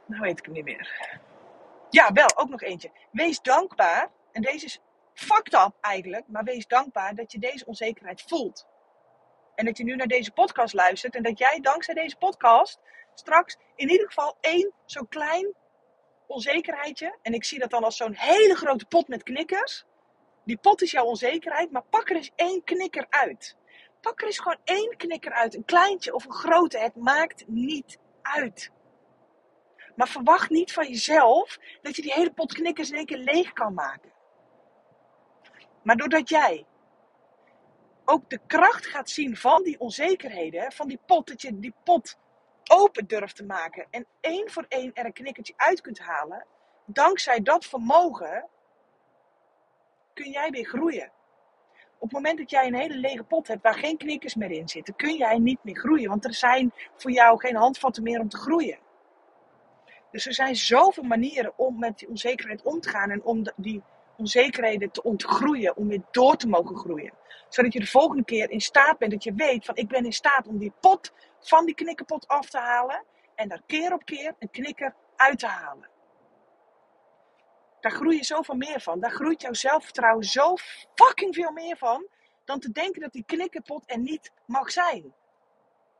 Nou 0.07 0.23
weet 0.23 0.39
ik 0.39 0.45
hem 0.45 0.55
niet 0.55 0.65
meer. 0.65 1.21
Ja, 1.91 2.13
wel, 2.13 2.37
ook 2.37 2.49
nog 2.49 2.63
eentje. 2.63 2.91
Wees 3.11 3.41
dankbaar. 3.41 4.11
En 4.33 4.43
deze 4.43 4.65
is 4.65 4.81
fucked 5.13 5.55
up 5.55 5.73
eigenlijk. 5.81 6.29
Maar 6.29 6.45
wees 6.45 6.67
dankbaar 6.67 7.15
dat 7.15 7.33
je 7.33 7.39
deze 7.39 7.67
onzekerheid 7.67 8.23
voelt. 8.23 8.71
En 9.55 9.65
dat 9.65 9.77
je 9.77 9.85
nu 9.85 9.97
naar 9.97 10.07
deze 10.07 10.33
podcast 10.33 10.75
luistert. 10.75 11.15
En 11.15 11.23
dat 11.23 11.39
jij 11.39 11.59
dankzij 11.61 11.95
deze 11.95 12.17
podcast 12.17 12.81
straks 13.15 13.57
in 13.77 13.91
ieder 13.91 14.07
geval 14.07 14.37
één 14.41 14.73
zo'n 14.85 15.09
klein 15.09 15.55
onzekerheidje. 16.27 17.19
En 17.23 17.35
ik 17.35 17.45
zie 17.45 17.59
dat 17.59 17.71
dan 17.71 17.85
als 17.85 17.97
zo'n 17.97 18.15
hele 18.15 18.55
grote 18.55 18.87
pot 18.87 19.09
met 19.09 19.23
knikkers. 19.23 19.85
Die 20.45 20.57
pot 20.57 20.83
is 20.83 20.91
jouw 20.91 21.05
onzekerheid. 21.05 21.71
Maar 21.71 21.85
pak 21.91 22.11
er 22.11 22.17
eens 22.17 22.33
één 22.35 22.65
knikker 22.65 23.07
uit. 23.09 23.57
Pak 24.01 24.21
er 24.21 24.27
eens 24.27 24.39
gewoon 24.39 24.61
één 24.65 24.97
knikker 24.97 25.33
uit. 25.33 25.55
Een 25.55 25.65
kleintje 25.65 26.15
of 26.15 26.25
een 26.25 26.33
grote. 26.33 26.79
Het 26.79 26.97
maakt 26.97 27.45
niet 27.47 27.99
uit. 28.23 28.71
Maar 29.97 30.09
verwacht 30.09 30.51
niet 30.51 30.73
van 30.73 30.89
jezelf 30.89 31.59
dat 31.83 31.97
je 31.97 32.03
die 32.03 32.13
hele 32.13 32.33
pot 32.33 32.53
knikkers 32.53 32.91
in 32.91 32.97
één 32.97 33.07
keer 33.07 33.19
leeg 33.19 33.53
kan 33.53 33.75
maken. 33.75 34.13
Maar 35.83 35.97
doordat 35.97 36.29
jij 36.29 36.67
ook 38.13 38.31
de 38.31 38.41
kracht 38.47 38.87
gaat 38.87 39.11
zien 39.11 39.37
van 39.37 39.63
die 39.63 39.81
onzekerheden, 39.81 40.73
van 40.73 40.89
die 40.89 40.99
pot, 41.07 41.27
dat 41.27 41.43
je 41.43 41.59
die 41.59 41.75
pot 41.85 42.19
open 42.71 43.07
durft 43.07 43.37
te 43.37 43.45
maken 43.45 43.87
en 43.91 44.07
één 44.21 44.51
voor 44.51 44.65
één 44.69 44.91
er 44.95 45.05
een 45.05 45.13
knikkertje 45.13 45.55
uit 45.57 45.81
kunt 45.81 45.99
halen, 45.99 46.47
dankzij 46.87 47.43
dat 47.43 47.65
vermogen 47.65 48.49
kun 50.15 50.31
jij 50.31 50.51
weer 50.51 50.65
groeien. 50.65 51.13
Op 51.75 52.09
het 52.09 52.13
moment 52.13 52.39
dat 52.39 52.51
jij 52.51 52.67
een 52.67 52.75
hele 52.75 52.97
lege 52.97 53.25
pot 53.25 53.49
hebt 53.49 53.63
waar 53.63 53.75
geen 53.75 53.97
knikkers 53.97 54.35
meer 54.35 54.51
in 54.51 54.69
zitten, 54.69 54.97
kun 54.97 55.17
jij 55.17 55.39
niet 55.39 55.65
meer 55.65 55.79
groeien, 55.79 56.09
want 56.09 56.25
er 56.25 56.35
zijn 56.35 56.73
voor 56.97 57.11
jou 57.11 57.39
geen 57.39 57.57
handvatten 57.57 58.03
meer 58.03 58.21
om 58.21 58.29
te 58.29 58.37
groeien. 58.37 58.79
Dus 60.11 60.27
er 60.27 60.35
zijn 60.35 60.57
zoveel 60.57 61.03
manieren 61.03 61.53
om 61.57 61.79
met 61.79 61.99
die 61.99 62.09
onzekerheid 62.09 62.63
om 62.63 62.81
te 62.81 62.89
gaan 62.89 63.11
en 63.11 63.23
om 63.23 63.43
die 63.57 63.83
onzekerheden 64.17 64.91
te 64.91 65.03
ontgroeien, 65.03 65.77
om 65.77 65.89
weer 65.89 66.03
door 66.11 66.37
te 66.37 66.49
mogen 66.49 66.77
groeien. 66.77 67.13
Zodat 67.49 67.73
je 67.73 67.81
de 67.81 67.87
volgende 67.87 68.25
keer 68.25 68.51
in 68.51 68.61
staat 68.61 68.99
bent, 68.99 69.11
dat 69.13 69.25
je 69.25 69.35
weet 69.35 69.65
van 69.65 69.77
ik 69.77 69.89
ben 69.89 70.05
in 70.05 70.13
staat 70.13 70.47
om 70.47 70.59
die 70.59 70.73
pot 70.81 71.13
van 71.41 71.67
die 71.67 71.75
knikkerpot 71.75 72.29
af 72.29 72.49
te 72.49 72.59
halen 72.59 73.05
en 73.35 73.49
daar 73.49 73.63
keer 73.67 73.93
op 73.93 74.05
keer 74.05 74.35
een 74.39 74.51
knikker 74.51 74.95
uit 75.17 75.39
te 75.39 75.47
halen. 75.47 75.91
Daar 77.81 77.93
groei 77.93 78.17
je 78.17 78.25
zoveel 78.25 78.55
meer 78.55 78.81
van. 78.81 79.01
Daar 79.01 79.11
groeit 79.11 79.43
jouw 79.43 79.53
zelfvertrouwen 79.53 80.25
zo 80.25 80.57
fucking 80.95 81.35
veel 81.35 81.51
meer 81.51 81.77
van 81.77 82.09
dan 82.45 82.61
te 82.61 82.73
denken 82.73 83.01
dat 83.01 83.13
die 83.13 83.25
knikkerpot 83.25 83.83
er 83.87 83.99
niet 83.99 84.33
mag 84.47 84.71
zijn. 84.71 85.15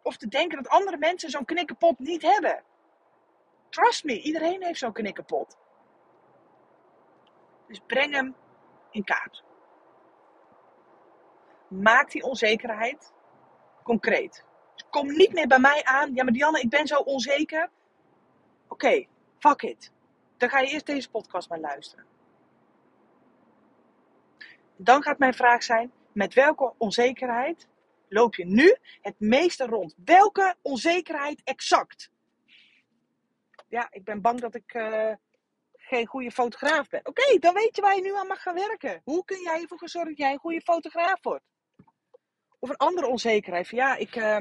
Of 0.03 0.17
te 0.17 0.29
denken 0.29 0.63
dat 0.63 0.73
andere 0.73 0.99
mensen 0.99 1.31
zo'n 1.31 1.45
knikkerpot 1.45 1.99
niet 1.99 2.23
hebben. 2.23 2.63
Trust 3.69 4.05
me, 4.05 4.21
iedereen 4.21 4.63
heeft 4.65 4.79
zo'n 4.79 4.93
knikkerpot. 4.93 5.57
Dus 7.73 7.81
breng 7.87 8.13
hem 8.15 8.35
in 8.91 9.05
kaart. 9.05 9.45
Maak 11.69 12.11
die 12.11 12.23
onzekerheid 12.23 13.13
concreet. 13.83 14.45
Dus 14.75 14.87
kom 14.91 15.07
niet 15.07 15.33
meer 15.33 15.47
bij 15.47 15.59
mij 15.59 15.85
aan. 15.85 16.15
Ja, 16.15 16.25
maar 16.25 16.33
Dianne, 16.33 16.61
ik 16.61 16.71
ben 16.71 16.87
zo 16.87 16.97
onzeker. 16.97 17.71
Oké, 18.69 19.07
fuck 19.39 19.63
it. 19.63 19.93
Dan 20.37 20.49
ga 20.49 20.59
je 20.59 20.69
eerst 20.69 20.87
deze 20.87 21.11
podcast 21.11 21.49
maar 21.49 21.61
luisteren. 21.61 22.07
Dan 24.77 25.03
gaat 25.03 25.19
mijn 25.19 25.35
vraag 25.35 25.63
zijn: 25.63 25.93
met 26.13 26.35
welke 26.35 26.75
onzekerheid 26.79 27.69
loop 28.09 28.35
je 28.35 28.47
nu 28.47 28.77
het 29.01 29.21
meeste 29.21 29.67
rond? 29.67 29.95
Welke 30.05 30.55
onzekerheid 30.63 31.41
exact? 31.45 32.11
Ja, 33.69 33.89
ik 33.91 34.05
ben 34.05 34.21
bang 34.21 34.41
dat 34.41 34.55
ik 34.55 34.75
uh, 34.75 35.13
geen 35.93 36.07
goede 36.07 36.31
fotograaf 36.31 36.89
ben. 36.89 37.01
Oké, 37.07 37.39
dan 37.39 37.55
weet 37.55 37.77
je 37.77 37.83
waar 37.83 37.95
je 37.95 38.03
nu 38.03 38.15
aan 38.17 38.27
mag 38.27 38.43
gaan 38.43 38.55
werken. 38.55 39.01
Hoe 39.05 39.25
kun 39.25 39.41
jij 39.41 39.61
ervoor 39.61 39.89
zorgen 39.89 40.11
dat 40.11 40.19
jij 40.19 40.33
een 40.33 40.39
goede 40.39 40.61
fotograaf 40.61 41.23
wordt? 41.23 41.45
Of 42.59 42.69
een 42.69 42.77
andere 42.77 43.07
onzekerheid. 43.07 43.69
Van 43.69 43.79
ja, 43.79 43.97
ik. 43.97 44.17
Uh, 44.17 44.41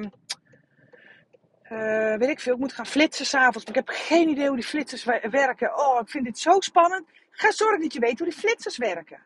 uh, 1.72 2.18
weet 2.18 2.30
ik 2.30 2.40
veel, 2.40 2.54
ik 2.54 2.60
moet 2.60 2.74
gaan 2.74 2.86
flitsen 2.86 3.26
s'avonds. 3.26 3.66
Maar 3.66 3.78
ik 3.78 3.86
heb 3.86 3.96
geen 3.96 4.30
idee 4.30 4.48
hoe 4.48 4.56
die 4.56 4.66
flitsers 4.66 5.04
werken. 5.30 5.78
Oh, 5.78 6.00
ik 6.00 6.10
vind 6.10 6.26
dit 6.26 6.40
zo 6.40 6.60
spannend. 6.60 7.08
Ga 7.30 7.52
zorgen 7.52 7.82
dat 7.82 7.94
je 7.94 8.00
weet 8.00 8.20
hoe 8.20 8.28
die 8.28 8.38
flitsers 8.38 8.78
werken. 8.78 9.26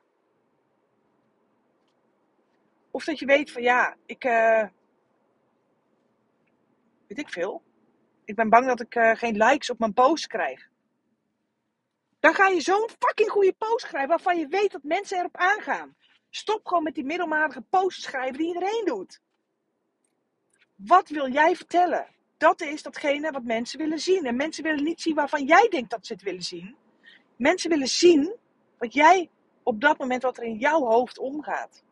Of 2.92 3.04
dat 3.04 3.20
je 3.20 3.26
weet 3.26 3.52
van 3.52 3.62
ja, 3.62 3.96
ik. 4.06 4.24
Uh, 4.24 4.64
weet 7.08 7.20
ik 7.20 7.30
veel. 7.30 7.62
Ik 8.26 8.36
ben 8.36 8.50
bang 8.50 8.68
dat 8.68 8.82
ik 8.82 8.96
uh, 8.96 9.16
geen 9.16 9.38
likes 9.38 9.70
op 9.70 9.80
mijn 9.80 9.94
post 9.94 10.28
krijg. 10.28 10.74
Dan 12.26 12.34
ga 12.34 12.48
je 12.48 12.62
zo'n 12.62 12.90
fucking 13.00 13.30
goede 13.30 13.54
post 13.54 13.86
schrijven 13.86 14.10
waarvan 14.10 14.40
je 14.40 14.48
weet 14.48 14.72
dat 14.72 14.84
mensen 14.84 15.18
erop 15.18 15.38
aangaan. 15.38 15.96
Stop 16.30 16.68
gewoon 16.68 16.84
met 16.84 16.96
die 16.96 17.04
middelmatige 17.04 17.62
posts 17.62 18.04
schrijven 18.04 18.38
die 18.38 18.48
iedereen 18.48 18.84
doet. 18.86 19.20
Wat 20.76 21.10
wil 21.10 21.32
jij 21.32 21.56
vertellen? 21.56 22.08
Dat 22.38 22.62
is 22.62 22.84
datgene 22.84 23.32
wat 23.32 23.44
mensen 23.44 23.80
willen 23.80 24.00
zien. 24.00 24.26
En 24.26 24.36
mensen 24.36 24.64
willen 24.64 24.84
niet 24.84 25.02
zien 25.02 25.16
waarvan 25.16 25.46
jij 25.46 25.68
denkt 25.70 25.90
dat 25.90 26.06
ze 26.06 26.14
het 26.14 26.22
willen 26.22 26.42
zien. 26.42 26.76
Mensen 27.36 27.70
willen 27.70 27.88
zien 27.88 28.36
wat 28.78 28.94
jij 28.94 29.30
op 29.64 29.82
dat 29.82 29.98
moment 29.98 30.24
wat 30.24 30.38
er 30.38 30.44
in 30.44 30.58
jouw 30.58 30.82
hoofd 30.82 31.18
omgaat. 31.18 31.84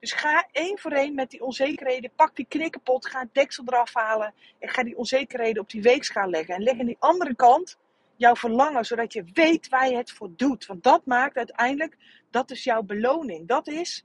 Dus 0.00 0.12
ga 0.12 0.48
één 0.52 0.78
voor 0.78 0.92
één 0.92 1.14
met 1.14 1.30
die 1.30 1.42
onzekerheden. 1.42 2.10
Pak 2.16 2.36
die 2.36 2.46
knikkenpot, 2.48 3.06
ga 3.06 3.20
het 3.20 3.34
deksel 3.34 3.64
eraf 3.66 3.94
halen. 3.94 4.34
En 4.58 4.68
ga 4.68 4.82
die 4.82 4.96
onzekerheden 4.96 5.62
op 5.62 5.70
die 5.70 5.82
weegschaal 5.82 6.28
leggen. 6.28 6.54
En 6.54 6.62
leg 6.62 6.78
aan 6.78 6.86
die 6.86 6.96
andere 6.98 7.34
kant 7.34 7.76
jouw 8.16 8.36
verlangen, 8.36 8.84
zodat 8.84 9.12
je 9.12 9.24
weet 9.32 9.68
waar 9.68 9.88
je 9.88 9.96
het 9.96 10.10
voor 10.10 10.30
doet. 10.36 10.66
Want 10.66 10.82
dat 10.82 11.06
maakt 11.06 11.36
uiteindelijk, 11.36 11.96
dat 12.30 12.50
is 12.50 12.64
jouw 12.64 12.82
beloning. 12.82 13.48
Dat 13.48 13.68
is 13.68 14.04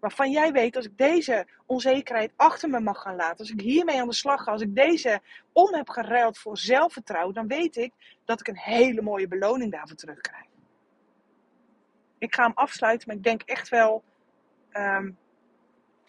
waarvan 0.00 0.30
jij 0.30 0.52
weet, 0.52 0.76
als 0.76 0.84
ik 0.84 0.98
deze 0.98 1.46
onzekerheid 1.66 2.32
achter 2.36 2.68
me 2.68 2.80
mag 2.80 3.02
gaan 3.02 3.16
laten, 3.16 3.38
als 3.38 3.50
ik 3.50 3.60
hiermee 3.60 4.00
aan 4.00 4.08
de 4.08 4.14
slag 4.14 4.42
ga, 4.42 4.52
als 4.52 4.62
ik 4.62 4.74
deze 4.74 5.20
om 5.52 5.74
heb 5.74 5.88
geruild 5.88 6.38
voor 6.38 6.58
zelfvertrouwen, 6.58 7.34
dan 7.34 7.46
weet 7.46 7.76
ik 7.76 7.92
dat 8.24 8.40
ik 8.40 8.48
een 8.48 8.58
hele 8.58 9.02
mooie 9.02 9.28
beloning 9.28 9.72
daarvoor 9.72 9.96
terugkrijg. 9.96 10.44
Ik 12.18 12.34
ga 12.34 12.42
hem 12.42 12.52
afsluiten, 12.54 13.08
maar 13.08 13.16
ik 13.16 13.22
denk 13.22 13.42
echt 13.42 13.68
wel 13.68 14.04
um, 14.72 15.18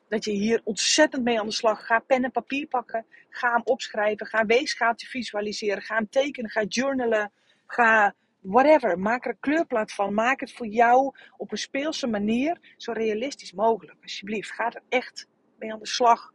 dat 0.08 0.26
je 0.26 0.32
hier 0.32 0.62
ontzettend 0.64 1.24
mee 1.24 1.40
aan 1.40 1.46
de 1.46 1.52
slag 1.52 1.86
gaat. 1.86 2.06
Pen 2.06 2.24
en 2.24 2.32
papier 2.32 2.68
pakken, 2.68 3.06
ga 3.30 3.52
hem 3.52 3.62
opschrijven, 3.64 4.28
ga 4.28 4.46
weegschaaltje 4.46 5.08
visualiseren, 5.08 5.82
ga 5.82 5.96
hem 5.96 6.10
tekenen, 6.10 6.50
ga 6.50 6.64
journalen. 6.64 7.32
Ga 7.72 8.14
whatever, 8.40 9.00
maak 9.00 9.26
er 9.26 9.32
een 9.32 9.40
kleurplaat 9.40 9.94
van. 9.94 10.14
Maak 10.14 10.40
het 10.40 10.54
voor 10.54 10.68
jou 10.68 11.16
op 11.38 11.52
een 11.52 11.58
speelse 11.58 12.08
manier 12.08 12.76
zo 12.78 12.92
realistisch 12.92 13.54
mogelijk. 13.54 13.98
Alsjeblieft, 14.02 14.52
ga 14.52 14.66
er 14.72 14.84
echt 14.90 15.28
mee 15.58 15.74
aan 15.74 15.80
de 15.80 15.88
slag. 15.88 16.34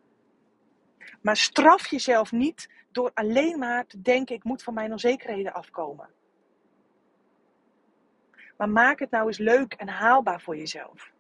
Maar 1.22 1.37
straf 1.37 1.87
jezelf 1.87 2.33
niet 2.33 2.70
door 2.90 3.11
alleen 3.14 3.59
maar 3.59 3.87
te 3.87 4.01
denken: 4.01 4.35
ik 4.35 4.44
moet 4.44 4.62
van 4.62 4.75
mijn 4.75 4.92
onzekerheden 4.92 5.53
afkomen. 5.53 6.11
Maar 8.57 8.68
maak 8.68 8.99
het 8.99 9.11
nou 9.11 9.27
eens 9.27 9.38
leuk 9.38 9.72
en 9.72 9.88
haalbaar 9.88 10.40
voor 10.40 10.57
jezelf. 10.57 11.12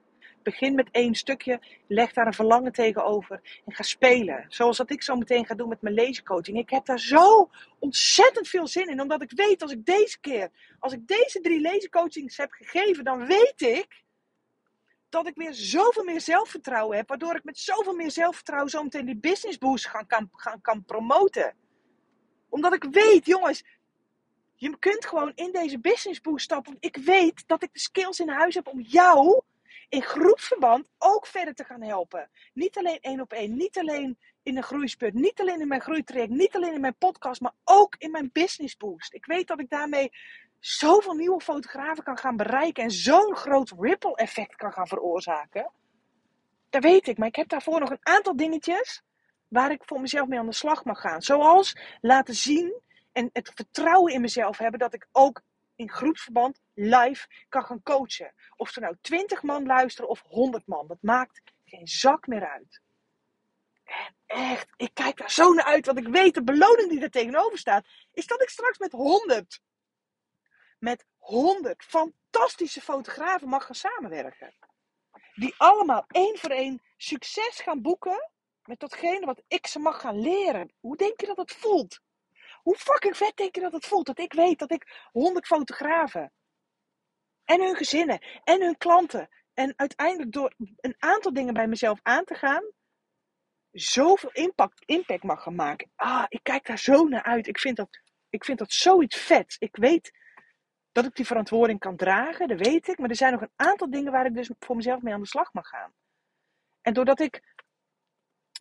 Begin 0.46 0.74
met 0.74 0.88
één 0.90 1.14
stukje, 1.14 1.60
leg 1.86 2.12
daar 2.12 2.26
een 2.26 2.32
verlangen 2.32 2.72
tegenover 2.72 3.60
en 3.64 3.74
ga 3.74 3.82
spelen. 3.82 4.44
Zoals 4.48 4.76
dat 4.76 4.90
ik 4.90 5.02
zo 5.02 5.16
meteen 5.16 5.46
ga 5.46 5.54
doen 5.54 5.68
met 5.68 5.82
mijn 5.82 5.94
lasercoaching. 5.94 6.58
Ik 6.58 6.70
heb 6.70 6.84
daar 6.84 7.00
zo 7.00 7.50
ontzettend 7.78 8.48
veel 8.48 8.66
zin 8.66 8.88
in, 8.88 9.00
omdat 9.00 9.22
ik 9.22 9.32
weet 9.34 9.62
als 9.62 9.72
ik 9.72 9.86
deze 9.86 10.20
keer, 10.20 10.50
als 10.78 10.92
ik 10.92 11.06
deze 11.06 11.40
drie 11.40 11.60
lasercoachings 11.60 12.36
heb 12.36 12.52
gegeven, 12.52 13.04
dan 13.04 13.26
weet 13.26 13.60
ik 13.60 14.02
dat 15.08 15.26
ik 15.26 15.34
weer 15.34 15.54
zoveel 15.54 16.04
meer 16.04 16.20
zelfvertrouwen 16.20 16.96
heb, 16.96 17.08
waardoor 17.08 17.34
ik 17.34 17.44
met 17.44 17.58
zoveel 17.58 17.94
meer 17.94 18.10
zelfvertrouwen 18.10 18.70
zo 18.70 18.82
meteen 18.82 19.06
die 19.06 19.16
business 19.16 19.58
boost 19.58 19.88
gaan, 19.88 20.06
kan, 20.06 20.28
gaan, 20.32 20.60
kan 20.60 20.84
promoten. 20.84 21.56
Omdat 22.48 22.74
ik 22.74 22.84
weet, 22.90 23.26
jongens, 23.26 23.64
je 24.54 24.78
kunt 24.78 25.06
gewoon 25.06 25.32
in 25.34 25.52
deze 25.52 25.78
business 25.78 26.20
boost 26.20 26.44
stappen. 26.44 26.76
Ik 26.80 26.96
weet 26.96 27.44
dat 27.46 27.62
ik 27.62 27.72
de 27.72 27.80
skills 27.80 28.20
in 28.20 28.28
huis 28.28 28.54
heb 28.54 28.66
om 28.66 28.80
jou 28.80 29.42
in 29.88 30.02
groepsverband 30.02 30.88
ook 30.98 31.26
verder 31.26 31.54
te 31.54 31.64
gaan 31.64 31.82
helpen. 31.82 32.30
Niet 32.52 32.78
alleen 32.78 33.00
één 33.00 33.20
op 33.20 33.32
één, 33.32 33.56
niet 33.56 33.78
alleen 33.78 34.18
in 34.42 34.56
een 34.56 34.62
groeispurt, 34.62 35.14
niet 35.14 35.40
alleen 35.40 35.60
in 35.60 35.68
mijn 35.68 35.80
groeitraject, 35.80 36.30
niet 36.30 36.56
alleen 36.56 36.74
in 36.74 36.80
mijn 36.80 36.96
podcast, 36.98 37.40
maar 37.40 37.54
ook 37.64 37.94
in 37.98 38.10
mijn 38.10 38.30
business 38.32 38.76
boost. 38.76 39.14
Ik 39.14 39.26
weet 39.26 39.46
dat 39.46 39.60
ik 39.60 39.70
daarmee 39.70 40.12
zoveel 40.58 41.14
nieuwe 41.14 41.40
fotografen 41.40 42.04
kan 42.04 42.18
gaan 42.18 42.36
bereiken 42.36 42.82
en 42.82 42.90
zo'n 42.90 43.36
groot 43.36 43.72
ripple 43.78 44.14
effect 44.14 44.56
kan 44.56 44.72
gaan 44.72 44.86
veroorzaken. 44.86 45.70
Dat 46.70 46.82
weet 46.82 47.08
ik, 47.08 47.18
maar 47.18 47.28
ik 47.28 47.36
heb 47.36 47.48
daarvoor 47.48 47.80
nog 47.80 47.90
een 47.90 48.06
aantal 48.06 48.36
dingetjes 48.36 49.02
waar 49.48 49.70
ik 49.70 49.82
voor 49.84 50.00
mezelf 50.00 50.28
mee 50.28 50.38
aan 50.38 50.46
de 50.46 50.52
slag 50.52 50.84
mag 50.84 51.00
gaan. 51.00 51.22
Zoals 51.22 51.76
laten 52.00 52.34
zien 52.34 52.80
en 53.12 53.30
het 53.32 53.52
vertrouwen 53.54 54.12
in 54.12 54.20
mezelf 54.20 54.58
hebben 54.58 54.80
dat 54.80 54.94
ik 54.94 55.08
ook 55.12 55.42
in 55.76 55.90
groepsverband 55.90 56.60
live 56.74 57.26
kan 57.48 57.64
gaan 57.64 57.82
coachen. 57.82 58.34
Of 58.56 58.76
er 58.76 58.82
nou 58.82 58.96
20 59.00 59.42
man 59.42 59.66
luisteren 59.66 60.10
of 60.10 60.22
100 60.22 60.66
man, 60.66 60.86
dat 60.86 61.02
maakt 61.02 61.42
geen 61.64 61.86
zak 61.86 62.26
meer 62.26 62.48
uit. 62.48 62.80
En 63.84 64.14
echt, 64.26 64.68
ik 64.76 64.90
kijk 64.94 65.16
daar 65.16 65.30
zo 65.30 65.52
naar 65.52 65.64
uit, 65.64 65.86
want 65.86 65.98
ik 65.98 66.08
weet 66.08 66.34
de 66.34 66.42
beloning 66.44 66.90
die 66.90 67.00
er 67.00 67.10
tegenover 67.10 67.58
staat, 67.58 67.86
is 68.12 68.26
dat 68.26 68.42
ik 68.42 68.48
straks 68.48 68.78
met 68.78 68.92
100, 68.92 69.60
met 70.78 71.06
100 71.16 71.84
fantastische 71.84 72.80
fotografen 72.80 73.48
mag 73.48 73.64
gaan 73.64 73.74
samenwerken. 73.74 74.54
Die 75.34 75.54
allemaal 75.56 76.04
één 76.08 76.38
voor 76.38 76.50
één 76.50 76.82
succes 76.96 77.60
gaan 77.60 77.82
boeken 77.82 78.30
met 78.64 78.80
datgene 78.80 79.26
wat 79.26 79.42
ik 79.48 79.66
ze 79.66 79.78
mag 79.78 80.00
gaan 80.00 80.20
leren. 80.20 80.72
Hoe 80.80 80.96
denk 80.96 81.20
je 81.20 81.26
dat 81.26 81.36
het 81.36 81.52
voelt? 81.52 82.00
Hoe 82.66 82.76
fucking 82.76 83.16
vet 83.16 83.36
denk 83.36 83.54
je 83.54 83.60
dat 83.60 83.72
het 83.72 83.86
voelt? 83.86 84.06
Dat 84.06 84.18
ik 84.18 84.32
weet 84.32 84.58
dat 84.58 84.70
ik 84.70 85.08
100 85.12 85.46
fotografen 85.46 86.32
en 87.44 87.60
hun 87.60 87.76
gezinnen 87.76 88.18
en 88.44 88.60
hun 88.60 88.76
klanten 88.76 89.28
en 89.54 89.72
uiteindelijk 89.76 90.32
door 90.32 90.54
een 90.76 90.94
aantal 90.98 91.32
dingen 91.32 91.54
bij 91.54 91.66
mezelf 91.66 92.00
aan 92.02 92.24
te 92.24 92.34
gaan, 92.34 92.64
zoveel 93.70 94.30
impact, 94.32 94.82
impact 94.84 95.22
mag 95.22 95.42
gaan 95.42 95.54
maken. 95.54 95.90
Ah, 95.94 96.24
ik 96.28 96.40
kijk 96.42 96.66
daar 96.66 96.78
zo 96.78 97.04
naar 97.04 97.22
uit. 97.22 97.46
Ik 97.46 97.58
vind 97.58 97.76
dat, 97.76 98.02
ik 98.28 98.44
vind 98.44 98.58
dat 98.58 98.72
zoiets 98.72 99.16
vet. 99.16 99.56
Ik 99.58 99.76
weet 99.76 100.10
dat 100.92 101.04
ik 101.04 101.14
die 101.14 101.26
verantwoording 101.26 101.78
kan 101.78 101.96
dragen, 101.96 102.48
dat 102.48 102.58
weet 102.58 102.88
ik. 102.88 102.98
Maar 102.98 103.10
er 103.10 103.16
zijn 103.16 103.32
nog 103.32 103.42
een 103.42 103.52
aantal 103.56 103.90
dingen 103.90 104.12
waar 104.12 104.26
ik 104.26 104.34
dus 104.34 104.50
voor 104.58 104.76
mezelf 104.76 105.02
mee 105.02 105.14
aan 105.14 105.20
de 105.20 105.26
slag 105.26 105.52
mag 105.52 105.68
gaan. 105.68 105.92
En 106.80 106.92
doordat 106.92 107.20
ik 107.20 107.54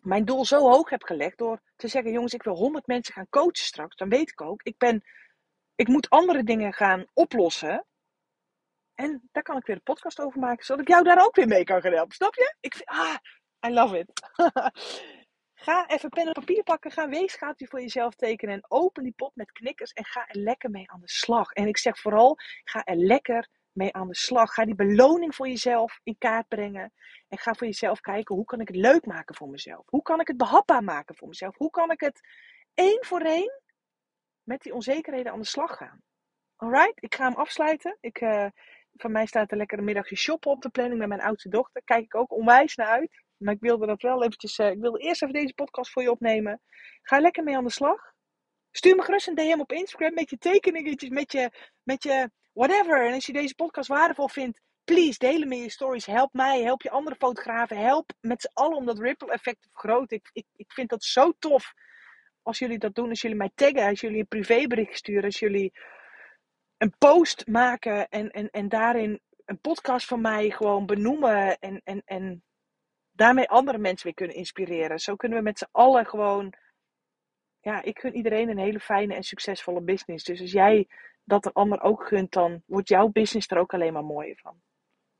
mijn 0.06 0.24
doel 0.24 0.44
zo 0.44 0.58
hoog 0.58 0.90
heb 0.90 1.02
gelegd 1.02 1.38
door 1.38 1.60
te 1.76 1.88
zeggen: 1.88 2.12
jongens, 2.12 2.34
ik 2.34 2.42
wil 2.42 2.54
100 2.54 2.86
mensen 2.86 3.14
gaan 3.14 3.28
coachen 3.28 3.64
straks. 3.64 3.96
Dan 3.96 4.08
weet 4.08 4.30
ik 4.30 4.40
ook, 4.40 4.62
ik, 4.62 4.78
ben, 4.78 5.04
ik 5.74 5.88
moet 5.88 6.10
andere 6.10 6.42
dingen 6.42 6.72
gaan 6.72 7.04
oplossen. 7.12 7.86
En 8.94 9.28
daar 9.32 9.42
kan 9.42 9.56
ik 9.56 9.66
weer 9.66 9.76
een 9.76 9.82
podcast 9.82 10.20
over 10.20 10.40
maken, 10.40 10.64
zodat 10.64 10.82
ik 10.82 10.88
jou 10.88 11.04
daar 11.04 11.24
ook 11.24 11.36
weer 11.36 11.46
mee 11.46 11.64
kan 11.64 11.80
gaan 11.80 11.92
helpen. 11.92 12.14
Snap 12.14 12.34
je? 12.34 12.56
Ik 12.60 12.74
vind, 12.74 12.88
ah, 12.88 13.16
I 13.66 13.72
love 13.72 13.98
it. 13.98 14.10
ga 15.64 15.88
even 15.88 16.08
pen 16.08 16.26
en 16.26 16.32
papier 16.32 16.62
pakken, 16.62 16.90
ga 16.90 17.02
een 17.02 17.10
weegschaaltje 17.10 17.66
voor 17.66 17.80
jezelf 17.80 18.14
tekenen 18.14 18.54
en 18.54 18.64
open 18.68 19.02
die 19.02 19.12
pot 19.16 19.34
met 19.34 19.52
knikkers 19.52 19.92
en 19.92 20.04
ga 20.04 20.28
er 20.28 20.40
lekker 20.40 20.70
mee 20.70 20.90
aan 20.90 21.00
de 21.00 21.08
slag. 21.08 21.50
En 21.52 21.66
ik 21.66 21.78
zeg 21.78 21.98
vooral, 21.98 22.36
ga 22.64 22.84
er 22.84 22.96
lekker 22.96 23.48
mee 23.76 23.92
aan 23.92 24.08
de 24.08 24.14
slag. 24.14 24.54
Ga 24.54 24.64
die 24.64 24.74
beloning 24.74 25.34
voor 25.34 25.48
jezelf 25.48 26.00
in 26.02 26.18
kaart 26.18 26.48
brengen. 26.48 26.92
En 27.28 27.38
ga 27.38 27.54
voor 27.54 27.66
jezelf 27.66 28.00
kijken, 28.00 28.34
hoe 28.34 28.44
kan 28.44 28.60
ik 28.60 28.68
het 28.68 28.76
leuk 28.76 29.06
maken 29.06 29.34
voor 29.34 29.48
mezelf? 29.48 29.82
Hoe 29.86 30.02
kan 30.02 30.20
ik 30.20 30.26
het 30.26 30.36
behapbaar 30.36 30.84
maken 30.84 31.16
voor 31.16 31.28
mezelf? 31.28 31.56
Hoe 31.56 31.70
kan 31.70 31.90
ik 31.90 32.00
het 32.00 32.20
één 32.74 33.04
voor 33.04 33.20
één 33.20 33.62
met 34.42 34.62
die 34.62 34.74
onzekerheden 34.74 35.32
aan 35.32 35.40
de 35.40 35.46
slag 35.46 35.76
gaan? 35.76 36.02
Alright, 36.56 37.02
ik 37.02 37.14
ga 37.14 37.24
hem 37.24 37.34
afsluiten. 37.34 37.96
Ik, 38.00 38.20
uh, 38.20 38.46
van 38.92 39.12
mij 39.12 39.26
staat 39.26 39.50
er 39.50 39.56
lekker 39.56 39.78
een 39.78 39.84
middagje 39.84 40.16
shoppen 40.16 40.50
op 40.50 40.62
de 40.62 40.68
planning 40.68 40.98
met 40.98 41.08
mijn 41.08 41.20
oudste 41.20 41.48
dochter. 41.48 41.82
Kijk 41.84 42.04
ik 42.04 42.14
ook 42.14 42.32
onwijs 42.32 42.74
naar 42.74 42.86
uit. 42.86 43.24
Maar 43.36 43.54
ik 43.54 43.60
wilde 43.60 43.86
dat 43.86 44.02
wel 44.02 44.22
eventjes, 44.22 44.58
uh, 44.58 44.70
ik 44.70 44.80
wilde 44.80 44.98
eerst 44.98 45.22
even 45.22 45.34
deze 45.34 45.54
podcast 45.54 45.90
voor 45.90 46.02
je 46.02 46.10
opnemen. 46.10 46.60
Ga 47.02 47.20
lekker 47.20 47.44
mee 47.44 47.56
aan 47.56 47.64
de 47.64 47.70
slag. 47.70 48.14
Stuur 48.70 48.96
me 48.96 49.02
gerust 49.02 49.28
een 49.28 49.34
DM 49.34 49.60
op 49.60 49.72
Instagram 49.72 50.14
met 50.14 50.30
je 50.30 50.38
tekeningetjes, 50.38 51.08
met 51.08 51.32
je, 51.32 51.50
met 51.82 52.02
je 52.02 52.30
whatever. 52.56 53.06
En 53.06 53.12
als 53.12 53.26
je 53.26 53.32
deze 53.32 53.54
podcast 53.54 53.88
waardevol 53.88 54.28
vindt, 54.28 54.60
please, 54.84 55.18
delen 55.18 55.48
me 55.48 55.56
je 55.56 55.70
stories. 55.70 56.06
Help 56.06 56.32
mij, 56.32 56.62
help 56.62 56.82
je 56.82 56.90
andere 56.90 57.16
fotografen. 57.16 57.76
Help 57.78 58.12
met 58.20 58.40
z'n 58.40 58.50
allen 58.52 58.76
om 58.76 58.86
dat 58.86 58.98
ripple 58.98 59.32
effect 59.32 59.62
te 59.62 59.68
vergroten. 59.72 60.16
Ik, 60.16 60.30
ik, 60.32 60.46
ik 60.56 60.72
vind 60.72 60.88
dat 60.88 61.04
zo 61.04 61.32
tof 61.38 61.74
als 62.42 62.58
jullie 62.58 62.78
dat 62.78 62.94
doen. 62.94 63.08
Als 63.08 63.20
jullie 63.20 63.36
mij 63.36 63.50
taggen, 63.54 63.88
als 63.88 64.00
jullie 64.00 64.18
een 64.18 64.28
privébericht 64.28 64.96
sturen. 64.96 65.24
Als 65.24 65.38
jullie 65.38 65.72
een 66.76 66.94
post 66.98 67.46
maken 67.46 68.08
en, 68.08 68.30
en, 68.30 68.50
en 68.50 68.68
daarin 68.68 69.20
een 69.44 69.60
podcast 69.60 70.06
van 70.06 70.20
mij 70.20 70.50
gewoon 70.50 70.86
benoemen. 70.86 71.58
En, 71.58 71.80
en, 71.84 72.02
en 72.04 72.42
daarmee 73.12 73.48
andere 73.48 73.78
mensen 73.78 74.06
weer 74.06 74.14
kunnen 74.14 74.36
inspireren. 74.36 74.98
Zo 74.98 75.16
kunnen 75.16 75.38
we 75.38 75.44
met 75.44 75.58
z'n 75.58 75.68
allen 75.70 76.06
gewoon... 76.06 76.52
Ja, 77.60 77.82
ik 77.82 77.98
gun 77.98 78.14
iedereen 78.14 78.48
een 78.48 78.58
hele 78.58 78.80
fijne 78.80 79.14
en 79.14 79.22
succesvolle 79.22 79.82
business. 79.82 80.24
Dus 80.24 80.40
als 80.40 80.52
jij 80.52 80.86
dat 81.26 81.42
de 81.42 81.52
ander 81.52 81.82
ook 81.82 82.06
gunt, 82.06 82.32
dan 82.32 82.62
wordt 82.66 82.88
jouw 82.88 83.08
business 83.08 83.50
er 83.50 83.58
ook 83.58 83.74
alleen 83.74 83.92
maar 83.92 84.04
mooier 84.04 84.38
van. 84.42 84.60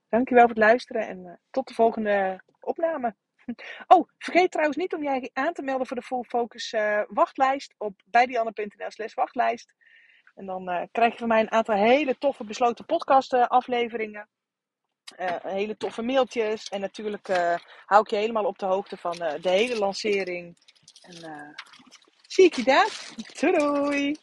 Dankjewel 0.09 0.45
voor 0.45 0.55
het 0.55 0.65
luisteren 0.65 1.09
en 1.09 1.25
uh, 1.25 1.33
tot 1.51 1.69
de 1.69 1.75
volgende 1.75 2.43
opname. 2.61 3.15
Oh, 3.87 4.09
vergeet 4.19 4.51
trouwens 4.51 4.77
niet 4.77 4.95
om 4.95 5.03
jij 5.03 5.31
aan 5.33 5.53
te 5.53 5.63
melden 5.63 5.87
voor 5.87 5.97
de 5.97 6.03
Full 6.03 6.23
Focus 6.23 6.73
uh, 6.73 7.03
wachtlijst 7.09 7.75
op 7.79 8.03
bijdianne.nl 8.05 8.91
slash 8.91 9.15
wachtlijst. 9.15 9.75
En 10.35 10.47
dan 10.47 10.71
uh, 10.71 10.83
krijg 10.93 11.13
je 11.13 11.19
van 11.19 11.29
mij 11.29 11.41
een 11.41 11.51
aantal 11.51 11.75
hele 11.75 12.19
toffe 12.19 12.45
besloten 12.45 12.85
podcast 12.85 13.33
afleveringen. 13.33 14.29
hele 15.43 15.77
toffe 15.77 16.03
mailtjes. 16.03 16.69
En 16.69 16.81
natuurlijk 16.81 17.27
hou 17.85 18.03
ik 18.03 18.11
je 18.11 18.17
helemaal 18.17 18.45
op 18.45 18.59
de 18.59 18.67
hoogte 18.67 18.97
van 18.97 19.17
de 19.17 19.51
hele 19.51 19.79
lancering. 19.79 20.57
En 21.01 21.55
zie 22.27 22.45
ik 22.45 22.55
je 22.55 22.65
daar. 22.65 23.15
Doei 23.41 23.59
doei! 23.59 24.17